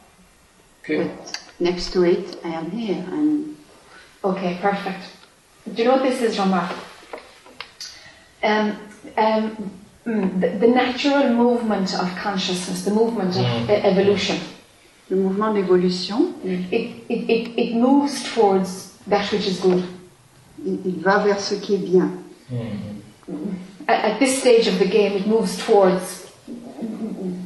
[0.83, 0.97] Ok.
[0.97, 1.11] But
[1.59, 3.51] next to it, I am here, and
[4.23, 5.01] Okay, perfect.
[5.65, 6.71] Do you know what this is, Jean-Marc?
[8.43, 8.75] Um,
[9.17, 9.71] um,
[10.05, 13.69] mm, the, the natural movement of consciousness, the movement of Mm.
[13.69, 14.35] e- evolution,
[15.09, 19.83] le mouvement d'évolution, il, it, it, it, it moves towards that which is good.
[20.65, 22.09] il va vers ce qui est bien.
[23.87, 26.27] At, at this stage of the game, it moves towards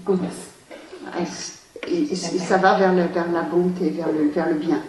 [0.06, 0.50] goodness.
[1.18, 1.28] Et,
[1.88, 4.82] et- et ça va vers, le, vers la bonté, vers le, vers le bien.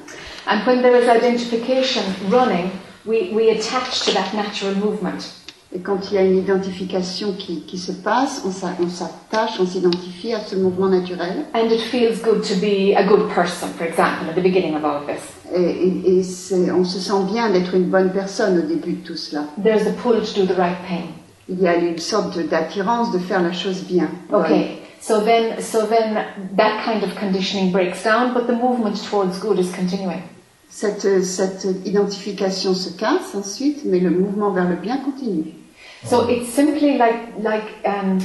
[0.47, 2.71] And when there is identification running,
[3.05, 5.33] we, we attach to that natural movement.
[5.77, 9.61] Et quand il y a une identification qui, qui se passe, on s'a- on s'attache,
[9.61, 11.45] on s'identifie à ce mouvement naturel.
[11.55, 14.83] And it feels good to be a good person, for example, at the beginning of
[14.87, 15.21] all of this.
[15.55, 19.17] Et, et- et on se sent bien d'être une bonne personne au début de tout
[19.19, 19.43] cela.
[19.63, 21.11] There's a pull to do the right thing.
[21.51, 24.09] Il y a une sorte d'attirance de faire la chose bien.
[24.33, 26.25] Okay, So then, so then
[26.57, 30.23] that kind of conditioning breaks down, but the movement towards good is continuing.
[30.71, 35.53] Cette, cette identification se casse ensuite, mais le mouvement vers le bien continue.
[36.09, 38.19] So it's simply like, like um,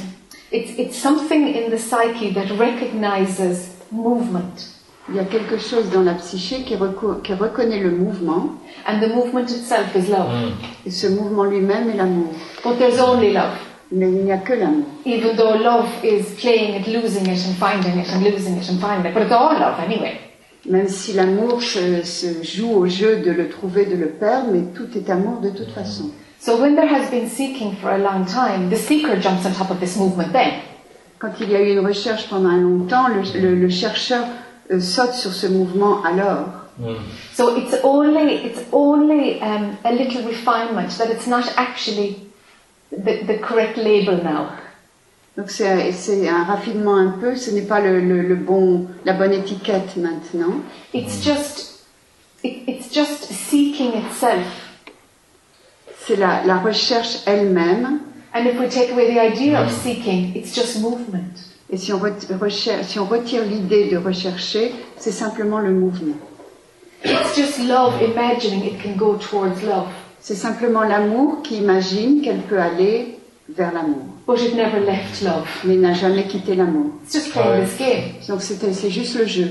[0.51, 4.67] it's, it's something in the psyche that recognizes movement.
[5.09, 8.51] Il y a quelque chose dans la psyché qui, reco- qui reconnaît le mouvement,
[8.87, 10.29] And the movement itself is love.
[10.31, 10.51] Mm.
[10.85, 12.29] et ce mouvement lui-même est l'amour.
[12.63, 13.57] But there's only love.
[13.91, 14.85] Mais il n'y a que l'amour.
[15.05, 18.79] Even though love is playing it, losing it, and finding it, and losing it, and
[18.79, 19.13] finding it.
[19.13, 20.19] But it's all love anyway.
[20.69, 24.61] Même si l'amour se, se joue au jeu de le trouver, de le perdre, mais
[24.75, 26.11] tout est amour de toute façon.
[26.43, 29.69] So when there has been seeking for a long time, the seeker jumps on top
[29.69, 30.61] of this movement then.
[31.19, 34.25] Quand il y a eu une recherche pendant un longtemps, le, le- le chercheur
[34.71, 36.47] euh, saute sur ce mouvement alors.
[36.79, 36.95] Mm.
[37.35, 42.15] So it's only, it's only um, a little refinement that it's not actually
[42.91, 44.47] the, the correct label now.
[45.37, 49.13] Donc c'est c'est un raffinement un peu, ce n'est pas le, le- le bon, la
[49.13, 50.61] bonne étiquette maintenant.
[50.91, 51.83] It's just,
[52.43, 54.70] it, it's just seeking itself.
[56.07, 57.99] C'est la, la recherche elle-même.
[58.33, 61.33] And if we take away the idea of seeking, it's just movement.
[61.69, 66.15] Et si on, re- recherche- si on retire l'idée de rechercher, c'est simplement le mouvement.
[67.03, 69.87] It's just love imagining it can go towards love.
[70.19, 73.17] C'est simplement l'amour qui imagine qu'elle peut aller
[73.49, 75.47] vers l'amour, But it never left love.
[75.65, 76.91] mais n'a jamais quitté l'amour.
[77.03, 77.67] It's just playing Right.
[77.67, 78.03] this game.
[78.29, 79.47] Donc c'était- c'est juste le jeu.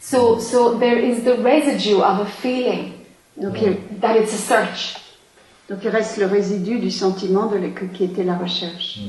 [0.00, 2.92] So, so there is the residue of a feeling
[3.36, 4.96] Donc il, that it's a search.
[5.72, 7.58] Donc il reste le résidu du sentiment de,
[7.94, 9.00] qui était la recherche.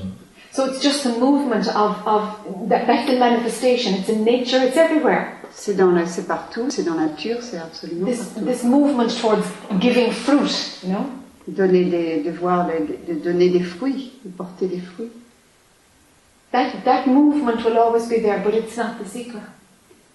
[0.54, 2.24] So it's just the movement of, of
[2.70, 3.96] that, that's the manifestation.
[3.96, 5.28] It's in nature, it's everywhere.
[5.52, 8.46] C'est dans la- c'est partout, c'est dans la nature, c'est absolument This, partout.
[8.50, 9.46] this movement towards
[9.82, 11.06] giving fruit, you know?
[11.48, 15.12] Donner des, de voir, de, de donner des fruits, de porter des fruits.
[16.54, 19.42] That, that movement will always be there, but it's not the seeker.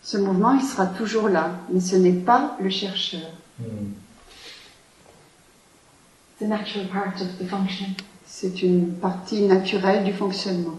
[0.02, 3.28] Ce mouvement, il sera toujours là, mais ce n'est pas le chercheur.
[3.58, 3.64] Mm.
[6.38, 7.96] It's a natural part of the functioning.
[8.24, 10.78] C'est une partie naturelle du fonctionnement.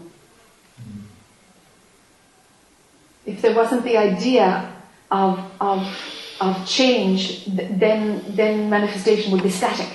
[3.26, 4.70] If there wasn't the idea
[5.10, 5.82] of, of,
[6.40, 9.86] of change, th- then, then manifestation would be static.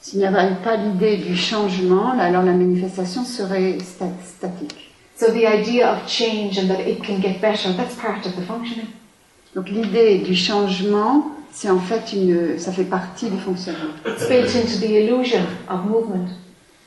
[0.00, 4.90] S'il n'y avait pas l'idée du changement, alors la manifestation serait sta- statique.
[5.14, 8.42] So the idea of change and that it can get better, that's part of the
[8.44, 8.88] functioning.
[9.54, 13.92] Donc l'idée du changement, c'est en fait une, ça fait partie du fonctionnement.
[14.06, 16.28] It's built into the illusion of movement.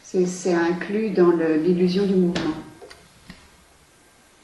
[0.04, 2.54] C'est, inclus dans l'illusion du mouvement.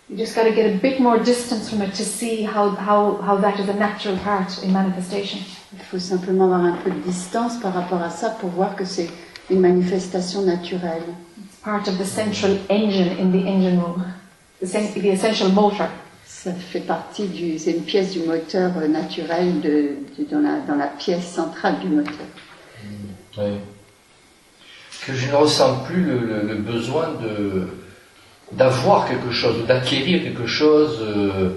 [0.09, 3.22] You just got to get a bit more distance from it to see how, how,
[3.22, 5.38] how that is a natural part in manifestation.
[5.72, 8.86] Il faut simplement avoir un peu de distance par rapport à ça pour voir que
[8.86, 9.07] c'est
[9.51, 11.03] une manifestation naturelle.
[11.38, 14.03] It's part of the central engine in the engine room,
[14.59, 14.65] the,
[14.99, 15.88] the essential motor.
[16.42, 19.70] Ça fait partie du, c'est une pièce du moteur euh, naturel de,
[20.18, 22.14] de- dans, la, dans la pièce centrale du moteur.
[23.38, 23.58] Oui.
[25.06, 27.68] Que je ne ressens plus le, le- le besoin de
[28.54, 31.50] d'avoir quelque chose, ou d'acquérir quelque chose euh,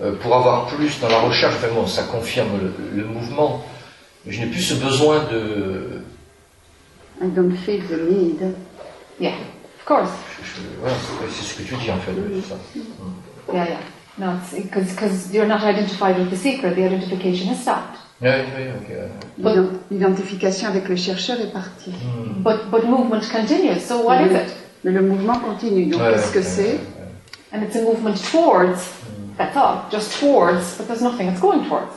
[0.00, 1.54] euh, pour avoir plus dans la recherche.
[1.56, 3.64] Enfin bon, ça confirme le, le mouvement.
[4.26, 6.00] Je n'ai plus ce besoin de.
[7.22, 8.40] I don't feel the need.
[9.20, 9.34] Yeah,
[9.78, 10.10] of course.
[10.42, 12.12] je- je- voilà, c'est c'est ce que tu dis en fait.
[12.42, 12.56] c'est ça.
[13.52, 13.78] Yeah, yeah.
[14.18, 17.98] No, it's because you're not identified with the seeker, the identification is stopped.
[18.22, 19.10] Oui, oui, ok.
[19.38, 21.90] L'ident- L'identification avec le chercheur est partie.
[21.92, 22.42] Hmm.
[22.42, 24.54] But, but movement continues, so what is it?
[24.84, 25.90] Mais le mouvement continue.
[25.90, 26.72] Donc Ouais, qu'est-ce que ouais, c'est?
[26.74, 26.80] ouais,
[27.52, 28.88] And it's a movement towards,
[29.36, 31.92] that's all, just towards, but there's nothing it's going towards.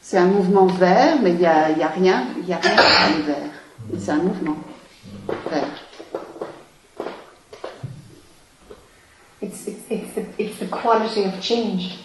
[0.00, 2.76] C'est un mouvement vers, mais il n'y a, y a rien, il y a rien
[2.76, 3.36] à aller vers.
[3.92, 4.56] Et C'est un mouvement
[5.50, 5.64] vers.
[9.42, 11.98] It's, it's, it's, it's the quality of change,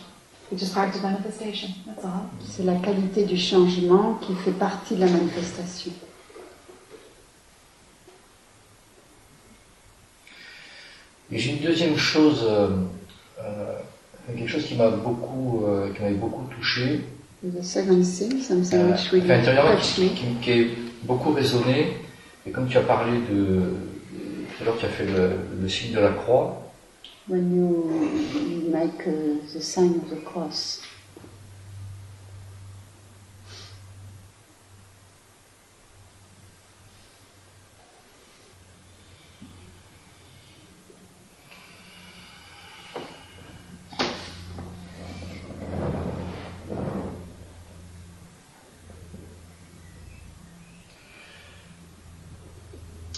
[0.50, 2.30] which is part of manifestation, that's all.
[2.46, 5.92] C'est la qualité du changement qui fait partie de la manifestation.
[11.32, 12.68] Et j'ai une deuxième chose, euh,
[13.40, 13.78] euh,
[14.36, 17.02] quelque chose qui m'a beaucoup, euh, qui m'avait beaucoup touché,
[17.44, 20.10] The second thing, something which really enfin, qui, me.
[20.10, 20.68] qui, qui est
[21.04, 21.98] beaucoup résonné.
[22.46, 23.62] Et comme tu as parlé de,
[24.12, 26.61] tout à l'heure tu as fait le, le signe de la croix,
[27.32, 27.70] when you,
[28.42, 30.82] you make uh, the sign of the cross.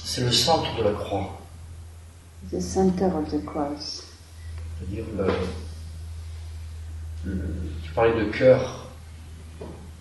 [0.05, 1.43] c'est le centre de la croix.
[2.52, 4.04] The center of the cross.
[4.80, 5.28] C'est-à-dire le,
[7.26, 8.88] le- tu parlais de cœur.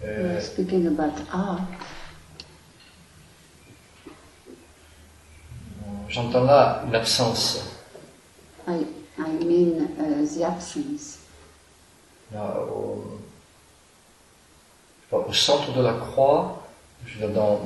[0.05, 1.61] Euh, speaking about art.
[6.09, 7.61] J'entends là une absence.
[8.68, 8.84] I,
[9.18, 11.18] I mean uh, the absence.
[12.32, 13.18] Là, au,
[15.12, 16.62] au centre de la croix,
[17.34, 17.61] dans-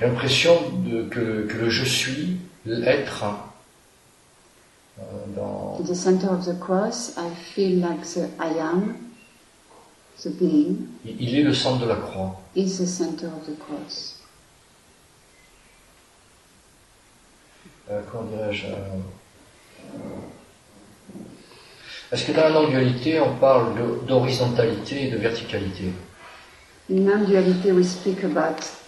[0.00, 0.56] j'ai l'impression
[1.10, 3.38] que, que le je suis, l'être, hein,
[4.98, 5.02] euh,
[5.36, 8.96] dans, At the center of the cross, I feel like the I am,
[10.24, 12.40] the being, il est le centre de la croix.
[12.56, 14.16] is the center of the cross.
[17.90, 19.98] Euh, comment dirais-je euh,
[22.12, 23.74] Est-ce que dans la non-dualité, on parle
[24.06, 25.92] d'horizontalité et de verticalité?
[26.90, 28.79] In non-duality, we speak about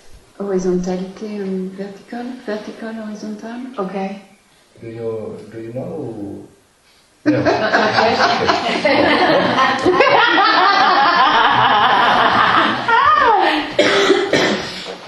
[0.43, 3.67] horizontality and vertical, vertical, horizontal.
[3.79, 4.23] Okay.
[4.81, 6.49] Do you, do you know?
[7.25, 7.39] No.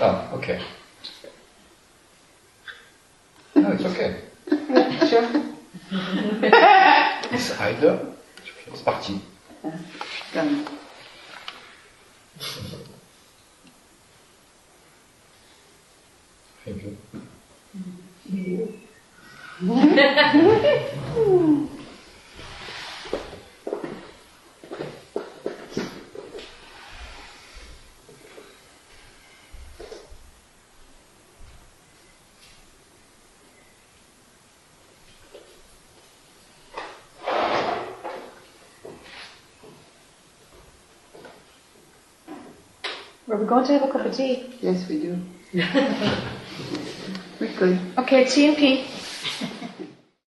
[0.01, 0.61] Ah, okay.
[3.55, 4.17] No, it's okay.
[5.09, 5.29] Sure.
[7.33, 7.99] It's either.
[8.75, 9.21] C'est parti.
[10.35, 10.65] Done.
[16.65, 16.97] Thank you.
[43.27, 44.51] Were we going to have a cup of tea?
[44.63, 45.19] Yes, we do.
[47.55, 47.79] we could.
[47.99, 48.85] Okay, tea and pea.